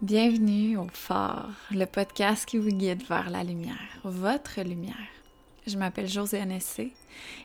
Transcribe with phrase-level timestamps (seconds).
[0.00, 4.94] Bienvenue au Phare, le podcast qui vous guide vers la lumière, votre lumière.
[5.66, 6.92] Je m'appelle Josiane Essé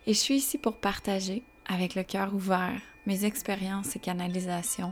[0.05, 4.91] et je suis ici pour partager, avec le cœur ouvert, mes expériences et canalisations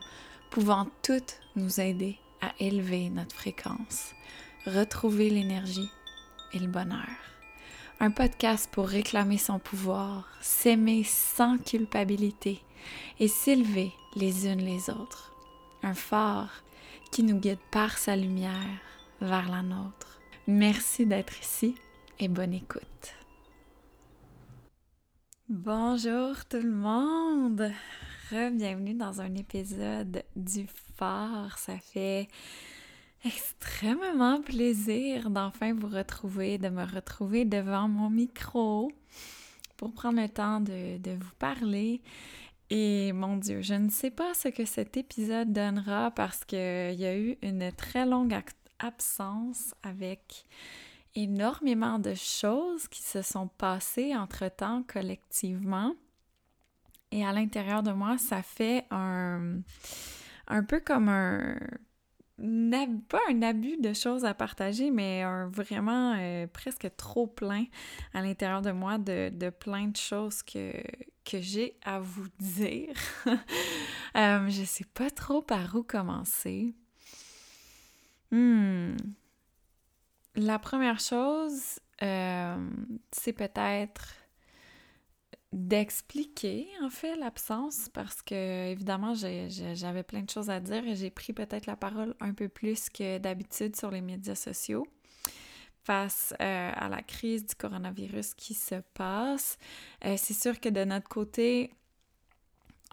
[0.49, 4.15] pouvant toutes nous aider à élever notre fréquence,
[4.65, 5.91] retrouver l'énergie
[6.53, 7.11] et le bonheur.
[7.99, 12.59] Un podcast pour réclamer son pouvoir, s'aimer sans culpabilité
[13.19, 15.31] et s'élever les unes les autres.
[15.83, 16.63] Un phare
[17.11, 18.79] qui nous guide par sa lumière
[19.19, 20.21] vers la nôtre.
[20.47, 21.75] Merci d'être ici
[22.19, 23.13] et bonne écoute.
[25.49, 27.69] Bonjour tout le monde!
[28.31, 31.59] Bienvenue dans un épisode du phare.
[31.59, 32.29] Ça fait
[33.25, 38.89] extrêmement plaisir d'enfin vous retrouver, de me retrouver devant mon micro
[39.75, 42.01] pour prendre le temps de, de vous parler
[42.73, 47.05] et mon Dieu, je ne sais pas ce que cet épisode donnera parce qu'il y
[47.05, 48.33] a eu une très longue
[48.79, 50.45] absence avec
[51.13, 55.93] énormément de choses qui se sont passées entre-temps collectivement.
[57.11, 59.59] Et à l'intérieur de moi, ça fait un,
[60.47, 61.57] un peu comme un
[63.07, 67.65] pas un abus de choses à partager, mais un vraiment euh, presque trop plein
[68.13, 70.71] à l'intérieur de moi de, de, plein de choses que,
[71.23, 72.93] que j'ai à vous dire.
[74.15, 76.73] euh, je sais pas trop par où commencer.
[78.31, 78.95] Hmm.
[80.35, 82.69] La première chose, euh,
[83.11, 84.15] c'est peut-être
[85.53, 91.09] d'expliquer en fait l'absence parce que évidemment j'avais plein de choses à dire et j'ai
[91.09, 94.87] pris peut-être la parole un peu plus que d'habitude sur les médias sociaux
[95.83, 99.57] face euh, à la crise du coronavirus qui se passe.
[100.05, 101.71] Euh, c'est sûr que de notre côté,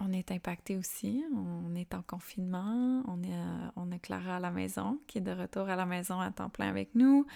[0.00, 1.22] on est impacté aussi.
[1.34, 3.02] On est en confinement.
[3.06, 3.36] On, est,
[3.76, 6.48] on a Clara à la maison qui est de retour à la maison à temps
[6.48, 7.26] plein avec nous.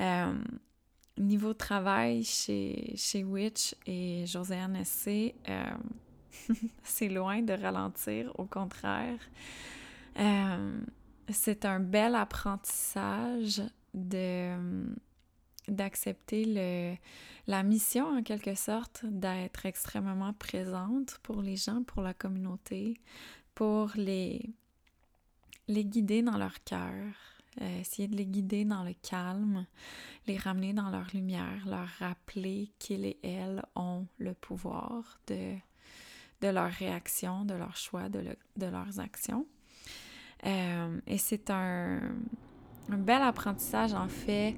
[0.00, 0.34] Euh,
[1.18, 5.64] niveau travail chez, chez Witch et Josiane SC, euh,
[6.82, 9.18] c'est loin de ralentir, au contraire.
[10.18, 10.80] Euh,
[11.30, 13.62] c'est un bel apprentissage
[13.94, 14.84] de
[15.68, 17.00] d'accepter
[17.48, 22.94] la mission en quelque sorte d'être extrêmement présente pour les gens, pour la communauté,
[23.52, 24.48] pour les
[25.68, 27.02] les guider dans leur cœur,
[27.60, 29.66] euh, essayer de les guider dans le calme,
[30.26, 35.54] les ramener dans leur lumière, leur rappeler qu'ils et elles ont le pouvoir de,
[36.42, 39.46] de leurs réactions, de leurs choix, de, leurs actions.
[40.44, 42.00] Euh, et c'est un,
[42.90, 44.54] un, bel apprentissage en fait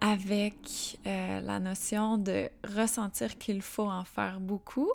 [0.00, 4.90] avec euh, la notion de ressentir qu'il faut en faire beaucoup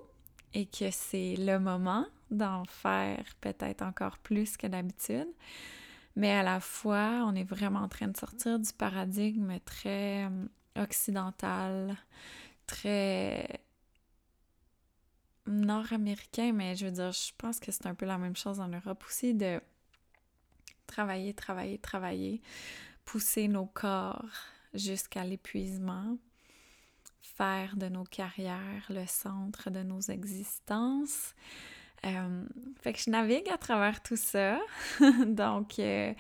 [0.55, 5.27] et que c'est le moment d'en faire peut-être encore plus que d'habitude
[6.15, 10.45] mais à la fois, on est vraiment en train de sortir du paradigme très euh,
[10.75, 11.97] occidental,
[12.67, 13.61] très
[15.47, 18.67] nord-américain, mais je veux dire, je pense que c'est un peu la même chose en
[18.67, 19.61] Europe aussi, de
[20.87, 22.41] travailler, travailler, travailler,
[23.05, 24.25] pousser nos corps
[24.73, 26.17] jusqu'à l'épuisement,
[27.21, 31.33] faire de nos carrières le centre de nos existences,
[32.05, 32.45] euh,
[32.81, 34.59] fait que je navigue à travers tout ça.
[35.27, 36.13] Donc, euh,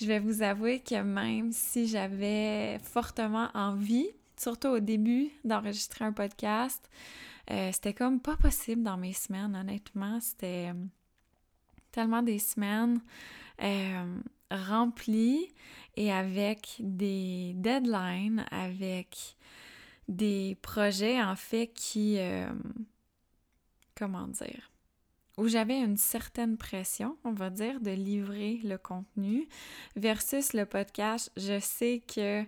[0.00, 6.12] je vais vous avouer que même si j'avais fortement envie, surtout au début, d'enregistrer un
[6.12, 6.90] podcast,
[7.50, 10.20] euh, c'était comme pas possible dans mes semaines, honnêtement.
[10.20, 10.72] C'était
[11.90, 13.00] tellement des semaines
[14.50, 15.48] remplies
[15.96, 19.36] et avec des deadlines, avec
[20.08, 22.18] des projets en fait qui...
[23.94, 24.71] comment dire
[25.42, 29.48] où j'avais une certaine pression, on va dire, de livrer le contenu,
[29.96, 32.44] versus le podcast, je sais que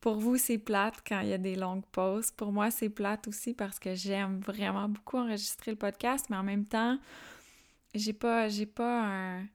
[0.00, 2.32] pour vous, c'est plate quand il y a des longues pauses.
[2.32, 6.42] Pour moi, c'est plate aussi parce que j'aime vraiment beaucoup enregistrer le podcast, mais en
[6.42, 6.98] même temps,
[7.94, 9.46] j'ai pas, j'ai pas un,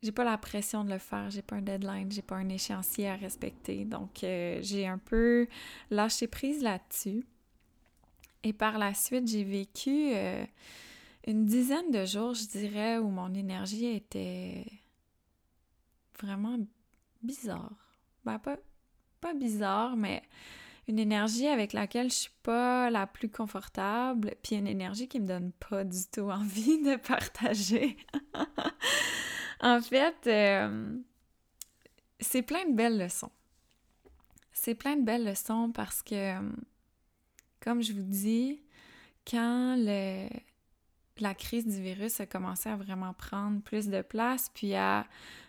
[0.00, 3.08] j'ai pas la pression de le faire, j'ai pas un deadline, j'ai pas un échéancier
[3.08, 3.84] à respecter.
[3.84, 5.48] Donc, euh, j'ai un peu
[5.90, 7.26] lâché prise là-dessus.
[8.44, 10.44] Et par la suite, j'ai vécu euh,
[11.28, 14.64] une dizaine de jours, je dirais, où mon énergie était
[16.18, 16.56] vraiment
[17.22, 17.94] bizarre.
[18.24, 18.56] Ben, pas,
[19.20, 20.22] pas bizarre, mais
[20.88, 25.26] une énergie avec laquelle je suis pas la plus confortable, puis une énergie qui me
[25.26, 27.98] donne pas du tout envie de partager.
[29.60, 30.96] en fait, euh,
[32.20, 33.32] c'est plein de belles leçons.
[34.54, 36.36] C'est plein de belles leçons parce que,
[37.60, 38.62] comme je vous dis,
[39.26, 40.26] quand le,
[41.20, 45.06] la crise du virus a commencé à vraiment prendre plus de place, puis à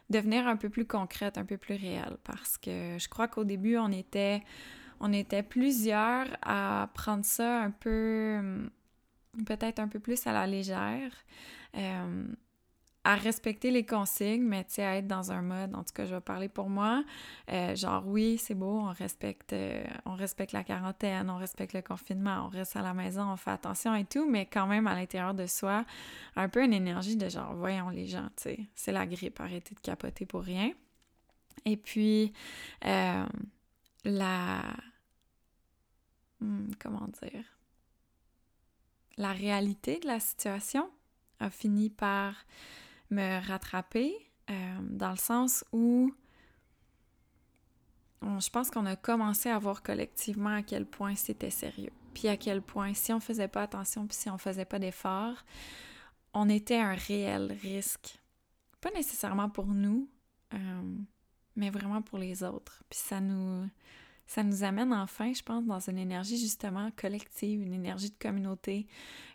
[0.10, 3.78] devenir un peu plus concrète, un peu plus réelle, parce que je crois qu'au début,
[3.78, 4.42] on était,
[5.00, 8.70] on était plusieurs à prendre ça un peu,
[9.46, 11.12] peut-être un peu plus à la légère.
[11.76, 12.26] Euh,
[13.10, 16.06] à respecter les consignes, mais tu sais, à être dans un mode, en tout cas,
[16.06, 17.04] je vais parler pour moi,
[17.52, 21.82] euh, genre oui, c'est beau, on respecte, euh, on respecte la quarantaine, on respecte le
[21.82, 24.94] confinement, on reste à la maison, on fait attention et tout, mais quand même à
[24.94, 25.86] l'intérieur de soi,
[26.36, 29.74] un peu une énergie de genre, voyons les gens, tu sais, c'est la grippe, arrêtez
[29.74, 30.72] de capoter pour rien.
[31.66, 32.32] Et puis,
[32.86, 33.26] euh,
[34.06, 34.62] la...
[36.42, 37.44] Hmm, comment dire?
[39.18, 40.92] La réalité de la situation
[41.40, 42.36] a fini par
[43.10, 44.14] me rattraper
[44.50, 46.14] euh, dans le sens où
[48.22, 51.92] je pense qu'on a commencé à voir collectivement à quel point c'était sérieux.
[52.14, 55.46] Puis à quel point, si on faisait pas attention, puis si on faisait pas d'efforts,
[56.34, 58.20] on était un réel risque.
[58.82, 60.10] Pas nécessairement pour nous,
[60.54, 60.82] euh,
[61.56, 62.84] mais vraiment pour les autres.
[62.90, 63.68] Puis ça nous,
[64.28, 68.88] ça nous amène enfin, je pense, dans une énergie justement collective, une énergie de communauté,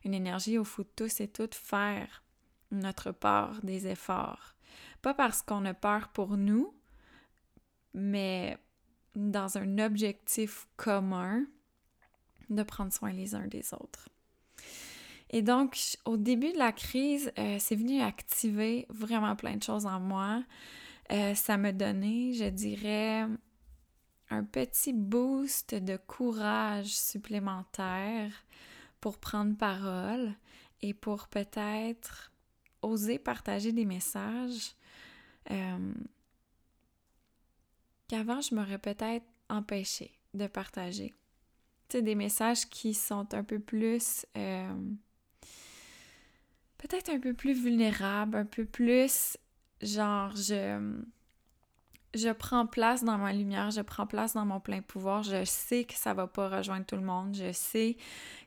[0.04, 2.23] une énergie où il faut tous et toutes faire
[2.74, 4.54] notre part des efforts.
[5.02, 6.74] Pas parce qu'on a peur pour nous,
[7.92, 8.58] mais
[9.14, 11.44] dans un objectif commun
[12.50, 14.08] de prendre soin les uns des autres.
[15.30, 19.86] Et donc, au début de la crise, euh, c'est venu activer vraiment plein de choses
[19.86, 20.44] en moi.
[21.12, 23.26] Euh, ça m'a donné, je dirais,
[24.30, 28.30] un petit boost de courage supplémentaire
[29.00, 30.34] pour prendre parole
[30.82, 32.32] et pour peut-être
[32.84, 34.74] oser partager des messages
[35.50, 35.92] euh,
[38.08, 41.14] qu'avant je m'aurais peut-être empêché de partager.
[41.88, 44.26] Tu sais, des messages qui sont un peu plus...
[44.36, 44.74] Euh,
[46.78, 49.36] peut-être un peu plus vulnérables, un peu plus
[49.80, 51.02] genre je
[52.18, 55.84] je prends place dans ma lumière, je prends place dans mon plein pouvoir, je sais
[55.84, 57.96] que ça va pas rejoindre tout le monde, je sais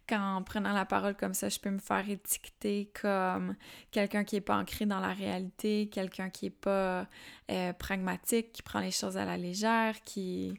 [0.07, 3.55] qu'en prenant la parole comme ça, je peux me faire étiqueter comme
[3.91, 7.07] quelqu'un qui est pas ancré dans la réalité, quelqu'un qui est pas
[7.51, 10.53] euh, pragmatique, qui prend les choses à la légère, qui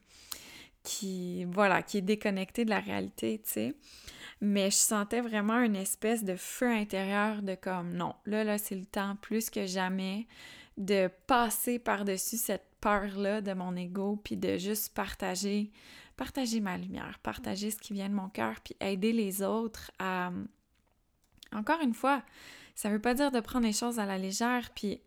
[0.85, 3.75] qui voilà, qui est déconnecté de la réalité, tu sais.
[4.41, 8.77] Mais je sentais vraiment une espèce de feu intérieur de comme non, là là c'est
[8.77, 10.27] le temps plus que jamais
[10.77, 15.73] de passer par-dessus cette peur-là de mon ego, puis de juste partager,
[16.17, 20.31] partager ma lumière, partager ce qui vient de mon cœur, puis aider les autres à...
[21.53, 22.23] Encore une fois,
[22.75, 25.01] ça veut pas dire de prendre les choses à la légère, puis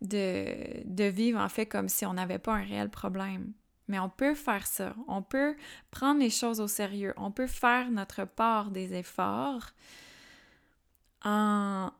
[0.00, 3.52] de, de vivre en fait comme si on n'avait pas un réel problème.
[3.88, 5.56] Mais on peut faire ça, on peut
[5.90, 9.70] prendre les choses au sérieux, on peut faire notre part des efforts
[11.24, 11.90] en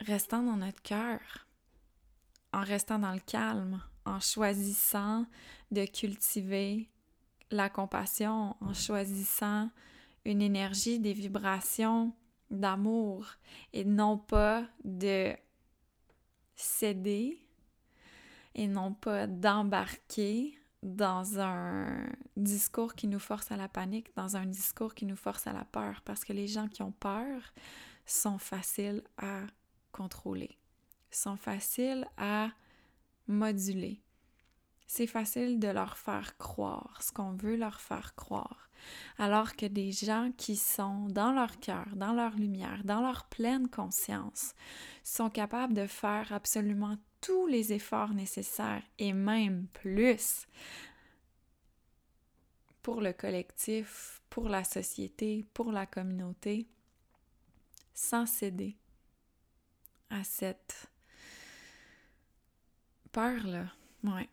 [0.00, 1.20] restant dans notre cœur,
[2.52, 5.26] en restant dans le calme, en choisissant
[5.70, 6.88] de cultiver
[7.50, 9.70] la compassion, en choisissant
[10.24, 12.14] une énergie, des vibrations
[12.50, 13.26] d'amour
[13.72, 15.34] et non pas de
[16.54, 17.38] céder
[18.54, 22.06] et non pas d'embarquer dans un
[22.36, 25.64] discours qui nous force à la panique, dans un discours qui nous force à la
[25.64, 27.52] peur, parce que les gens qui ont peur
[28.04, 29.42] sont faciles à
[29.92, 30.58] contrôler,
[31.10, 32.48] sont faciles à
[33.32, 34.00] moduler.
[34.86, 38.68] C'est facile de leur faire croire ce qu'on veut leur faire croire.
[39.16, 43.68] Alors que des gens qui sont dans leur cœur, dans leur lumière, dans leur pleine
[43.68, 44.54] conscience,
[45.02, 50.46] sont capables de faire absolument tous les efforts nécessaires et même plus
[52.82, 56.68] pour le collectif, pour la société, pour la communauté,
[57.94, 58.76] sans céder
[60.10, 60.91] à cette
[63.12, 63.66] peur, là.
[64.04, 64.28] Ouais.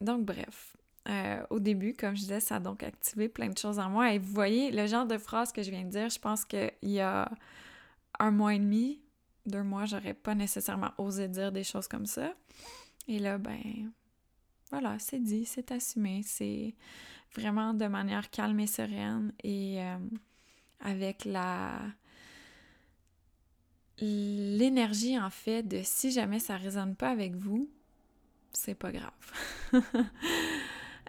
[0.00, 0.76] Donc, bref.
[1.08, 4.12] Euh, au début, comme je disais, ça a donc activé plein de choses en moi.
[4.12, 6.70] Et vous voyez, le genre de phrase que je viens de dire, je pense qu'il
[6.82, 7.30] y a
[8.18, 9.00] un mois et demi,
[9.46, 12.34] deux mois, j'aurais pas nécessairement osé dire des choses comme ça.
[13.06, 13.92] Et là, ben,
[14.70, 16.74] voilà, c'est dit, c'est assumé, c'est
[17.34, 19.98] vraiment de manière calme et sereine et euh,
[20.80, 21.80] avec la
[23.98, 27.70] l'énergie en fait de si jamais ça résonne pas avec vous,
[28.52, 29.12] c'est pas grave.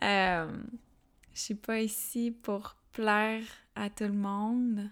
[0.04, 0.64] euh,
[1.34, 3.44] je suis pas ici pour plaire
[3.76, 4.90] à tout le monde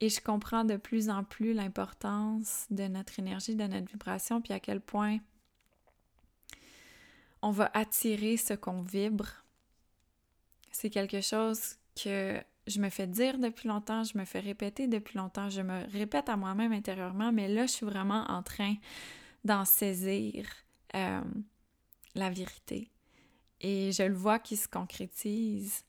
[0.00, 4.52] et je comprends de plus en plus l'importance de notre énergie, de notre vibration, puis
[4.52, 5.18] à quel point
[7.42, 9.44] on va attirer ce qu'on vibre.
[10.72, 15.18] C'est quelque chose que je me fais dire depuis longtemps, je me fais répéter depuis
[15.18, 18.74] longtemps, je me répète à moi-même intérieurement, mais là, je suis vraiment en train
[19.44, 20.46] d'en saisir
[20.94, 21.20] euh,
[22.14, 22.90] la vérité.
[23.60, 25.84] Et je le vois qui se concrétise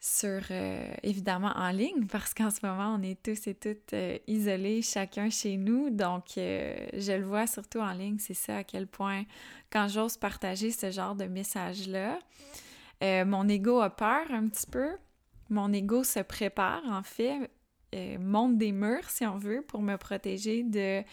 [0.00, 4.18] sur, euh, évidemment, en ligne, parce qu'en ce moment, on est tous et toutes euh,
[4.26, 5.90] isolés, chacun chez nous.
[5.90, 9.24] Donc, je le vois surtout en ligne, c'est ça à quel point,
[9.70, 12.18] quand j'ose partager ce genre de message-là,
[13.24, 14.96] mon ego a peur un petit peu.
[15.52, 17.50] Mon ego se prépare, en fait,
[18.18, 21.04] monte des murs, si on veut, pour me protéger du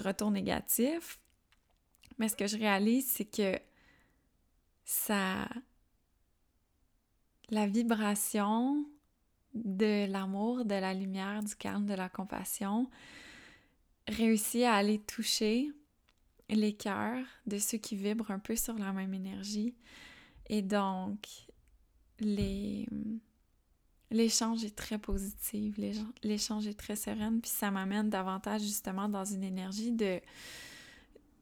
[0.00, 1.20] retour négatif.
[2.18, 3.60] Mais ce que je réalise, c'est que
[4.84, 5.48] ça.
[7.50, 8.84] La vibration
[9.54, 12.90] de l'amour, de la lumière, du calme, de la compassion
[14.08, 15.70] réussit à aller toucher
[16.48, 19.76] les cœurs de ceux qui vibrent un peu sur la même énergie.
[20.48, 21.28] Et donc,
[22.18, 22.88] les.
[24.10, 25.76] L'échange est très positif,
[26.22, 30.20] l'échange est très sereine, puis ça m'amène davantage justement dans une énergie de,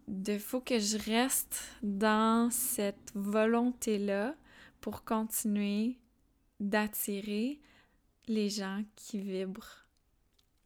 [0.09, 4.35] de faut que je reste dans cette volonté-là
[4.81, 5.99] pour continuer
[6.59, 7.61] d'attirer
[8.29, 9.87] les gens qui vibrent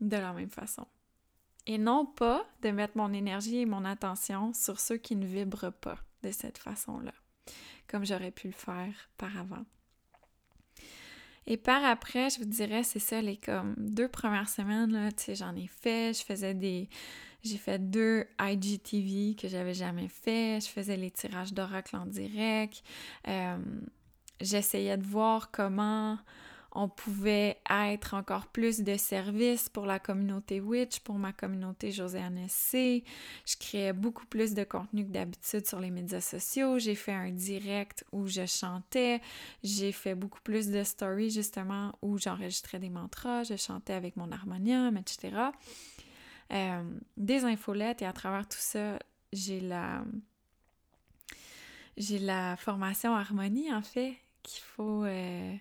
[0.00, 0.86] de la même façon.
[1.66, 5.72] Et non pas de mettre mon énergie et mon attention sur ceux qui ne vibrent
[5.72, 7.12] pas de cette façon-là,
[7.88, 9.64] comme j'aurais pu le faire par avant.
[11.50, 15.24] Et par après, je vous dirais, c'est ça, les comme deux premières semaines, là, tu
[15.24, 16.90] sais, j'en ai fait, je faisais des,
[17.42, 20.60] j'ai fait deux IGTV que j'avais jamais fait.
[20.60, 22.82] Je faisais les tirages d'oracle en direct.
[23.28, 23.56] Euh,
[24.40, 26.18] j'essayais de voir comment
[26.72, 32.46] on pouvait être encore plus de service pour la communauté Witch, pour ma communauté Joséanne
[32.48, 33.02] SC.
[33.46, 36.78] Je créais beaucoup plus de contenu que d'habitude sur les médias sociaux.
[36.78, 39.20] J'ai fait un direct où je chantais.
[39.62, 44.30] J'ai fait beaucoup plus de stories justement où j'enregistrais des mantras, je chantais avec mon
[44.30, 45.36] harmonium, etc.
[46.52, 46.82] Euh,
[47.16, 48.98] des infolettes et à travers tout ça,
[49.32, 50.04] j'ai la
[51.96, 55.54] j'ai la formation harmonie en fait qu'il faut euh,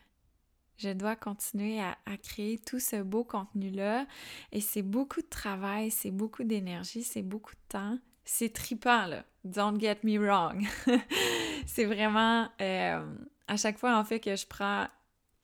[0.78, 4.06] je dois continuer à, créer tout ce beau contenu-là.
[4.52, 7.98] Et c'est beaucoup de travail, c'est beaucoup d'énergie, c'est beaucoup de temps.
[8.26, 9.24] C'est tripant, là.
[9.44, 10.66] Don't get me wrong.
[11.66, 13.06] c'est vraiment euh,
[13.48, 14.88] à chaque fois, en fait, que je prends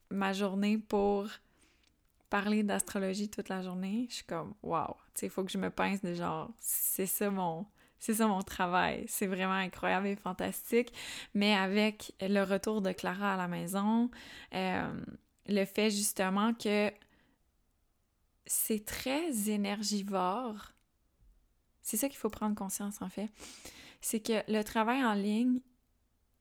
[0.10, 1.28] ma journée pour
[2.30, 5.60] parler d'astrologie toute la journée, je suis comme wow, tu sais, il faut que je
[5.60, 7.68] me pince de genre, c'est ça mon
[8.00, 9.06] c'est ça mon travail.
[9.08, 10.92] C'est vraiment incroyable et fantastique.
[11.34, 14.12] Mais avec le retour de Clara à la maison,
[14.54, 14.92] euh,
[15.48, 16.92] le fait justement que
[18.46, 20.72] c'est très énergivore.
[21.82, 23.30] C'est ça qu'il faut prendre conscience en fait.
[24.02, 25.60] C'est que le travail en ligne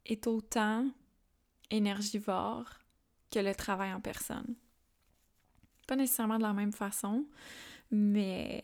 [0.06, 0.88] est autant
[1.70, 2.66] énergivore
[3.30, 4.54] que le travail en personne.
[5.86, 7.26] Pas nécessairement de la même façon,
[7.90, 8.62] mais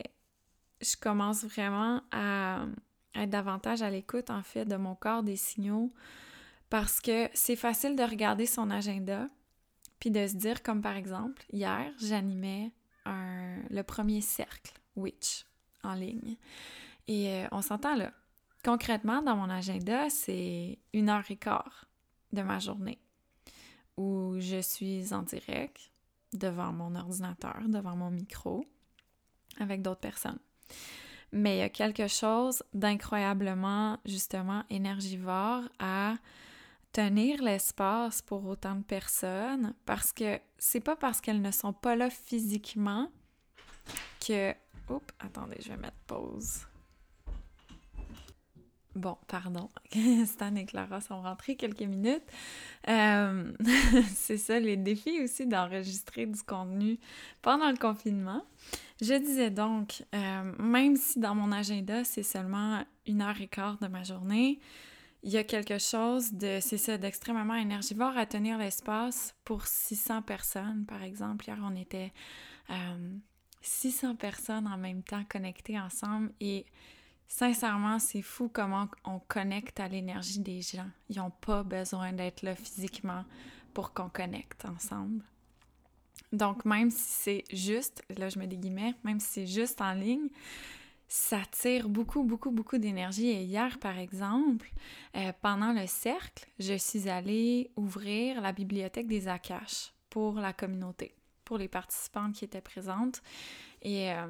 [0.81, 2.65] je commence vraiment à
[3.15, 5.91] être davantage à l'écoute, en fait, de mon corps, des signaux,
[6.69, 9.27] parce que c'est facile de regarder son agenda,
[9.99, 12.71] puis de se dire, comme par exemple, hier, j'animais
[13.69, 15.45] le premier cercle Witch
[15.83, 16.37] en ligne.
[17.07, 18.11] Et euh, on s'entend là.
[18.63, 21.85] Concrètement, dans mon agenda, c'est une heure et quart
[22.33, 22.99] de ma journée
[23.97, 25.91] où je suis en direct,
[26.33, 28.63] devant mon ordinateur, devant mon micro,
[29.59, 30.39] avec d'autres personnes.
[31.31, 36.15] Mais il y a quelque chose d'incroyablement, justement, énergivore à
[36.91, 41.95] tenir l'espace pour autant de personnes parce que c'est pas parce qu'elles ne sont pas
[41.95, 43.11] là physiquement
[44.25, 44.53] que.
[44.89, 46.65] Oups, attendez, je vais mettre pause.
[48.95, 49.69] Bon, pardon.
[50.25, 52.23] Stan et Clara sont rentrés quelques minutes.
[52.87, 53.51] Euh,
[54.15, 56.99] c'est ça, les défis aussi d'enregistrer du contenu
[57.41, 58.43] pendant le confinement.
[59.01, 63.77] Je disais donc, euh, même si dans mon agenda, c'est seulement une heure et quart
[63.77, 64.59] de ma journée,
[65.23, 70.85] il y a quelque chose de, c'est d'extrêmement énergivore à tenir l'espace pour 600 personnes,
[70.85, 71.45] par exemple.
[71.45, 72.13] Hier, on était
[73.61, 76.65] 600 euh, personnes en même temps connectées ensemble et
[77.31, 80.89] Sincèrement, c'est fou comment on connecte à l'énergie des gens.
[81.09, 83.23] Ils n'ont pas besoin d'être là physiquement
[83.75, 85.23] pour qu'on connecte ensemble.
[86.33, 90.27] Donc, même si c'est juste, là je mets des même si c'est juste en ligne,
[91.09, 93.29] ça tire beaucoup, beaucoup, beaucoup d'énergie.
[93.29, 94.71] Et hier, par exemple,
[95.17, 101.15] euh, pendant le cercle, je suis allée ouvrir la bibliothèque des Akash pour la communauté,
[101.45, 103.23] pour les participantes qui étaient présentes
[103.81, 104.27] et euh,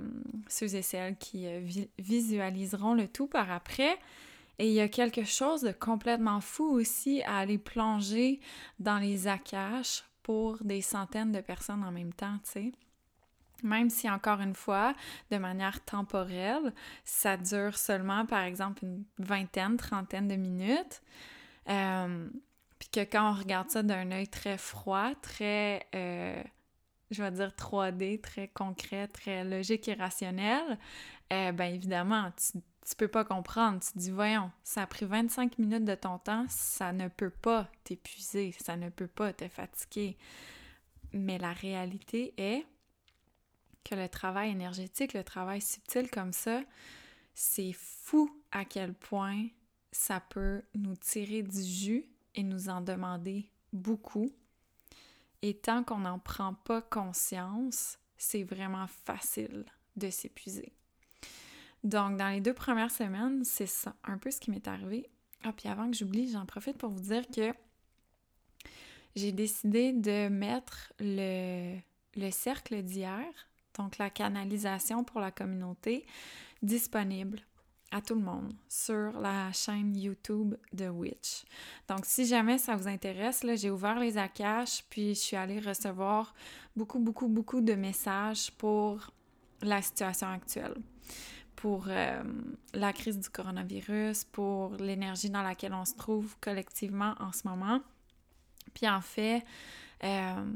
[0.48, 1.68] ceux et celles qui euh,
[2.00, 3.98] visualiseront le tout par après.
[4.58, 8.40] Et il y a quelque chose de complètement fou aussi à aller plonger
[8.80, 12.72] dans les akash pour des centaines de personnes en même temps, tu sais.
[13.64, 14.94] Même si, encore une fois,
[15.32, 16.74] de manière temporelle,
[17.04, 21.02] ça dure seulement, par exemple, une vingtaine, trentaine de minutes.
[21.70, 22.30] Euh,
[22.80, 26.42] puis que quand on regarde ça d'un œil très froid, très, euh,
[27.12, 30.78] je vais dire 3D, très concret, très logique et rationnel,
[31.34, 33.80] euh, ben évidemment, tu, tu peux pas comprendre.
[33.82, 37.30] Tu te dis, voyons, ça a pris 25 minutes de ton temps, ça ne peut
[37.30, 40.18] pas t'épuiser, ça ne peut pas te fatiguer.
[41.14, 42.66] Mais la réalité est
[43.96, 46.62] le travail énergétique, le travail subtil comme ça,
[47.34, 49.48] c'est fou à quel point
[49.92, 52.06] ça peut nous tirer du jus
[52.36, 54.32] et nous en demander beaucoup.
[55.42, 59.66] Et tant qu'on n'en prend pas conscience, c'est vraiment facile
[59.96, 60.74] de s'épuiser.
[61.84, 65.10] Donc, dans les deux premières semaines, c'est ça, un peu ce qui m'est arrivé.
[65.44, 67.54] Ah, puis avant que j'oublie, j'en profite pour vous dire que
[69.16, 71.80] j'ai décidé de mettre le
[72.32, 73.49] cercle d'hier,
[73.80, 76.06] donc la canalisation pour la communauté,
[76.62, 77.40] disponible
[77.92, 81.44] à tout le monde sur la chaîne YouTube de Witch.
[81.88, 85.60] Donc, si jamais ça vous intéresse, là, j'ai ouvert les Akash, puis je suis allée
[85.60, 86.36] recevoir
[86.76, 89.12] beaucoup, beaucoup, beaucoup de messages pour
[89.62, 90.76] la situation actuelle
[91.56, 92.24] pour euh,
[92.74, 97.82] la crise du coronavirus, pour l'énergie dans laquelle on se trouve collectivement en ce moment.
[98.74, 99.44] Puis en fait,
[100.06, 100.54] euh,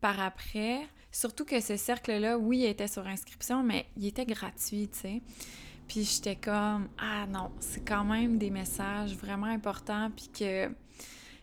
[0.00, 4.88] par après, surtout que ce cercle-là, oui, il était sur inscription, mais il était gratuit,
[4.88, 5.22] tu sais.
[5.88, 10.70] Puis j'étais comme, ah non, c'est quand même des messages vraiment importants, puis que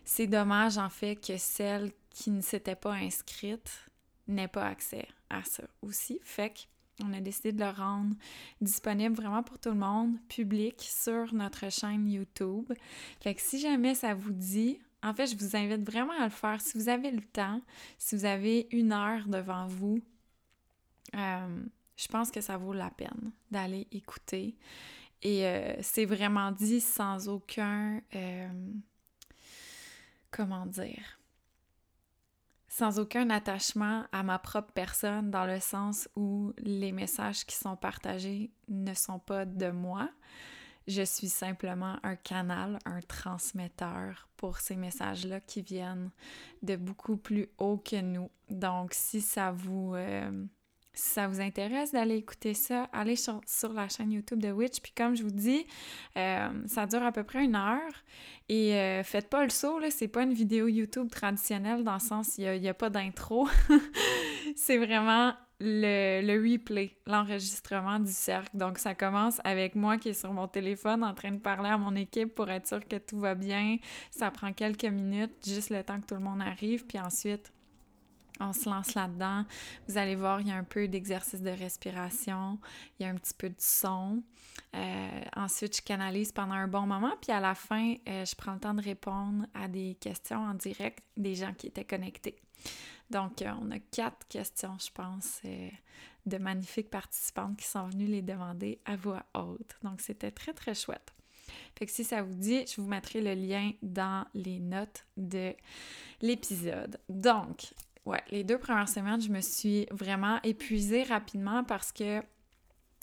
[0.02, 3.90] c'est dommage en fait que celles qui ne s'étaient pas inscrites
[4.28, 6.20] n'aient pas accès à ça aussi.
[6.22, 6.60] Fait que
[7.04, 8.14] on a décidé de le rendre
[8.62, 12.72] disponible vraiment pour tout le monde, public, sur notre chaîne YouTube.
[13.20, 16.30] Fait que si jamais ça vous dit, en fait, je vous invite vraiment à le
[16.30, 16.60] faire.
[16.60, 17.60] Si vous avez le temps,
[17.96, 20.00] si vous avez une heure devant vous,
[21.14, 21.64] euh,
[21.96, 24.56] je pense que ça vaut la peine d'aller écouter.
[25.22, 28.00] Et euh, c'est vraiment dit sans aucun...
[28.14, 28.72] Euh,
[30.30, 31.18] comment dire
[32.68, 37.74] sans aucun attachement à ma propre personne dans le sens où les messages qui sont
[37.74, 40.10] partagés ne sont pas de moi.
[40.86, 46.10] Je suis simplement un canal, un transmetteur pour ces messages-là qui viennent
[46.62, 48.30] de beaucoup plus haut que nous.
[48.50, 50.46] Donc, si ça vous, euh,
[51.40, 53.42] intéresse d'aller écouter ça, allez sur,
[53.74, 54.80] la chaîne YouTube de Witch.
[54.80, 55.66] Puis comme je vous dis,
[56.16, 58.04] euh, ça dure à peu près une heure.
[58.48, 62.00] Et euh, faites pas le saut, là, c'est pas une vidéo YouTube traditionnelle dans le
[62.00, 63.48] sens il n'y a, pas d'intro.
[64.56, 68.56] c'est vraiment le, le replay, l'enregistrement du cercle.
[68.56, 71.78] Donc ça commence avec moi qui est sur mon téléphone en train de parler à
[71.78, 73.78] mon équipe pour être sûr que tout va bien.
[74.10, 76.86] Ça prend quelques minutes, juste le temps que tout le monde arrive.
[76.86, 77.52] Puis ensuite,
[78.40, 79.44] on se lance là-dedans.
[79.88, 82.58] Vous allez voir, il y a un peu d'exercice de respiration,
[82.98, 84.22] il y a un petit peu de son.
[84.74, 88.54] Euh, ensuite, je canalise pendant un bon moment, puis à la fin, euh, je prends
[88.54, 92.36] le temps de répondre à des questions en direct des gens qui étaient connectés.
[93.10, 95.40] Donc, euh, on a quatre questions, je pense,
[96.26, 99.76] de magnifiques participantes qui sont venues les demander à voix haute.
[99.82, 101.12] Donc, c'était très, très chouette.
[101.78, 105.54] Fait que si ça vous dit, je vous mettrai le lien dans les notes de
[106.20, 106.98] l'épisode.
[107.08, 112.22] Donc, ouais, les deux premières semaines, je me suis vraiment épuisée rapidement parce que,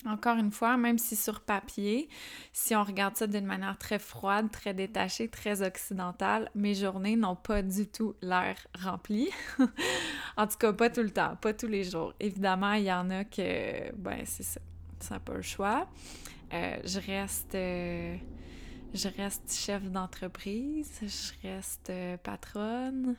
[0.05, 2.09] encore une fois, même si sur papier,
[2.51, 7.35] si on regarde ça d'une manière très froide, très détachée, très occidentale, mes journées n'ont
[7.35, 9.29] pas du tout l'air remplies.
[10.37, 12.13] en tout cas, pas tout le temps, pas tous les jours.
[12.19, 14.59] Évidemment, il y en a que, ben, c'est ça,
[14.99, 15.87] ça n'a pas le choix.
[16.53, 17.55] Euh, je reste.
[17.55, 18.15] Euh,
[18.93, 23.15] je reste chef d'entreprise, je reste euh, patronne,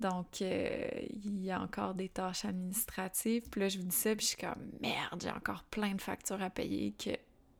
[0.00, 0.88] donc, euh,
[1.24, 3.48] il y a encore des tâches administratives.
[3.50, 6.00] Puis là, je vous dis ça, puis je suis comme merde, j'ai encore plein de
[6.00, 7.10] factures à payer que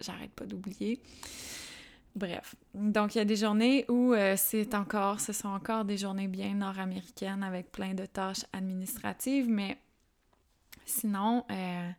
[0.01, 1.01] j'arrête pas d'oublier.
[2.17, 5.97] Bref, donc il y a des journées où euh, c'est encore, ce sont encore des
[5.97, 9.79] journées bien nord-américaines avec plein de tâches administratives, mais
[10.85, 11.91] sinon, euh,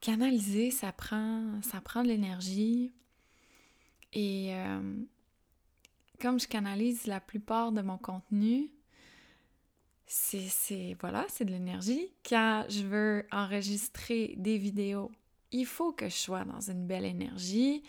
[0.00, 2.92] canaliser, ça prend, ça prend de l'énergie.
[4.12, 4.54] Et
[6.20, 8.70] comme je canalise la plupart de mon contenu,
[10.06, 12.12] c'est voilà, c'est de l'énergie.
[12.28, 15.10] Quand je veux enregistrer des vidéos,
[15.52, 17.82] il faut que je sois dans une belle énergie.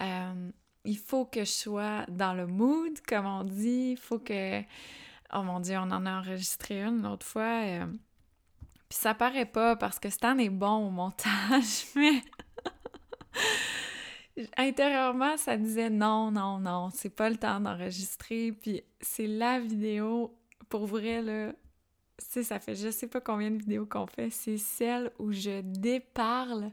[0.00, 0.50] Euh,
[0.84, 3.90] il faut que je sois dans le mood, comme on dit.
[3.92, 4.62] Il faut que...
[5.34, 7.62] Oh mon Dieu, on en a enregistré une l'autre fois.
[7.64, 7.86] Euh,
[8.88, 12.22] puis ça paraît pas parce que Stan est bon au montage, mais
[14.56, 18.52] intérieurement, ça disait non, non, non, c'est pas le temps d'enregistrer.
[18.52, 20.34] Puis c'est la vidéo,
[20.68, 21.52] pour vrai, là,
[22.18, 25.60] sais, ça fait je sais pas combien de vidéos qu'on fait, c'est celle où je
[25.62, 26.70] déparle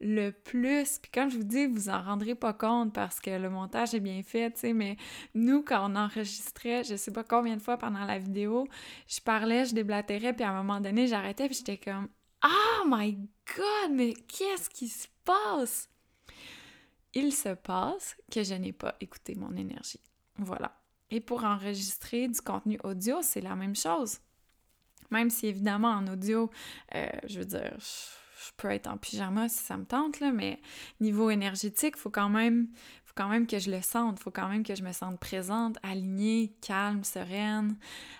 [0.00, 0.98] le plus.
[0.98, 4.00] Puis comme je vous dis, vous en rendrez pas compte parce que le montage est
[4.00, 4.96] bien fait, tu sais, mais
[5.34, 8.66] nous, quand on enregistrait, je sais pas combien de fois pendant la vidéo,
[9.08, 12.08] je parlais, je déblatérais, puis à un moment donné, j'arrêtais, puis j'étais comme
[12.44, 15.88] «Oh my God, mais qu'est-ce qui se passe?»
[17.14, 20.00] Il se passe que je n'ai pas écouté mon énergie.
[20.38, 20.76] Voilà.
[21.10, 24.18] Et pour enregistrer du contenu audio, c'est la même chose.
[25.10, 26.50] Même si évidemment en audio,
[26.94, 30.60] euh, je veux dire, je peux être en pyjama si ça me tente, là, mais
[31.00, 32.68] niveau énergétique, faut quand même
[33.10, 35.78] faut quand même que je le sente, faut quand même que je me sente présente,
[35.82, 37.76] alignée, calme, sereine,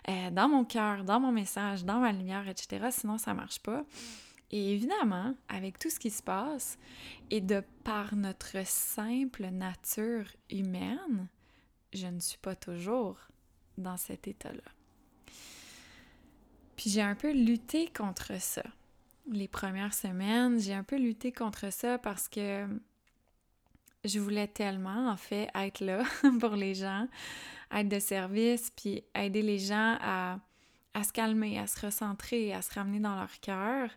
[0.09, 2.89] euh, dans mon cœur, dans mon message, dans ma lumière, etc.
[2.91, 3.85] Sinon, ça marche pas.
[4.51, 6.79] Et évidemment, avec tout ce qui se passe,
[7.31, 11.29] et de par notre simple nature humaine,
[11.93, 13.17] je ne suis pas toujours
[13.79, 14.73] dans cet état-là.
[16.77, 18.63] Puis j'ai un peu lutté contre ça
[19.33, 22.67] les premières semaines, j'ai un peu lutté contre ça parce que
[24.05, 26.03] je voulais tellement, en fait, être là
[26.41, 27.07] pour les gens,
[27.73, 30.39] être de service, puis aider les gens à,
[31.05, 33.91] se calmer, à se recentrer, à se ramener dans leur cœur,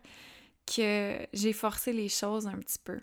[0.66, 3.00] que j'ai forcé les choses un petit peu.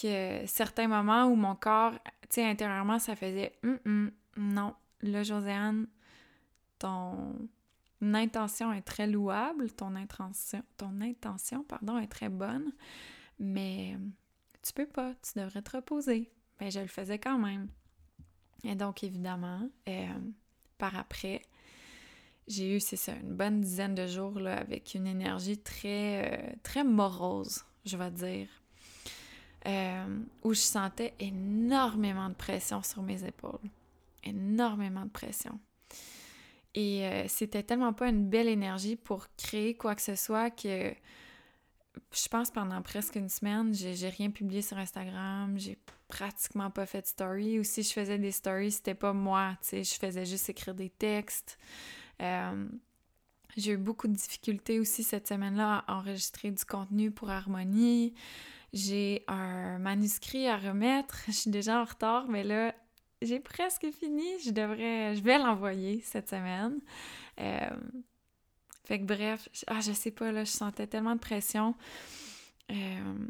[0.00, 5.22] Que certains moments où mon corps, tu sais, intérieurement, ça faisait hum, hum, non, là,
[5.22, 5.86] Josiane,
[6.78, 7.48] ton,
[8.02, 12.72] intention est très louable, ton intention, ton intention pardon, est très bonne,
[13.38, 13.96] mais
[14.62, 16.30] tu peux pas, tu devrais te reposer.
[16.60, 17.68] Mais je le faisais quand même.
[18.64, 20.18] Et donc, évidemment, euh,
[20.78, 21.42] par après,
[22.48, 26.52] j'ai eu, c'est ça, une bonne dizaine de jours là, avec une énergie très, euh,
[26.62, 28.48] très morose, je vais dire.
[29.66, 33.68] Euh, où je sentais énormément de pression sur mes épaules.
[34.22, 35.58] Énormément de pression.
[36.74, 40.94] Et euh, c'était tellement pas une belle énergie pour créer quoi que ce soit que
[42.12, 45.78] je pense pendant presque une semaine, j'ai rien publié sur Instagram, j'ai
[46.08, 47.58] pratiquement pas fait de story.
[47.58, 50.74] Ou si je faisais des stories, c'était pas moi, tu sais, je faisais juste écrire
[50.74, 51.58] des textes.
[52.22, 52.68] Euh,
[53.56, 58.14] j'ai eu beaucoup de difficultés aussi cette semaine-là à enregistrer du contenu pour Harmonie.
[58.72, 61.22] J'ai un manuscrit à remettre.
[61.26, 62.74] Je suis déjà en retard, mais là,
[63.22, 64.26] j'ai presque fini.
[64.44, 66.80] Je devrais, je vais l'envoyer cette semaine.
[67.40, 67.70] Euh,
[68.84, 71.74] fait que bref, ah, je sais pas, là, je sentais tellement de pression.
[72.70, 73.28] Euh,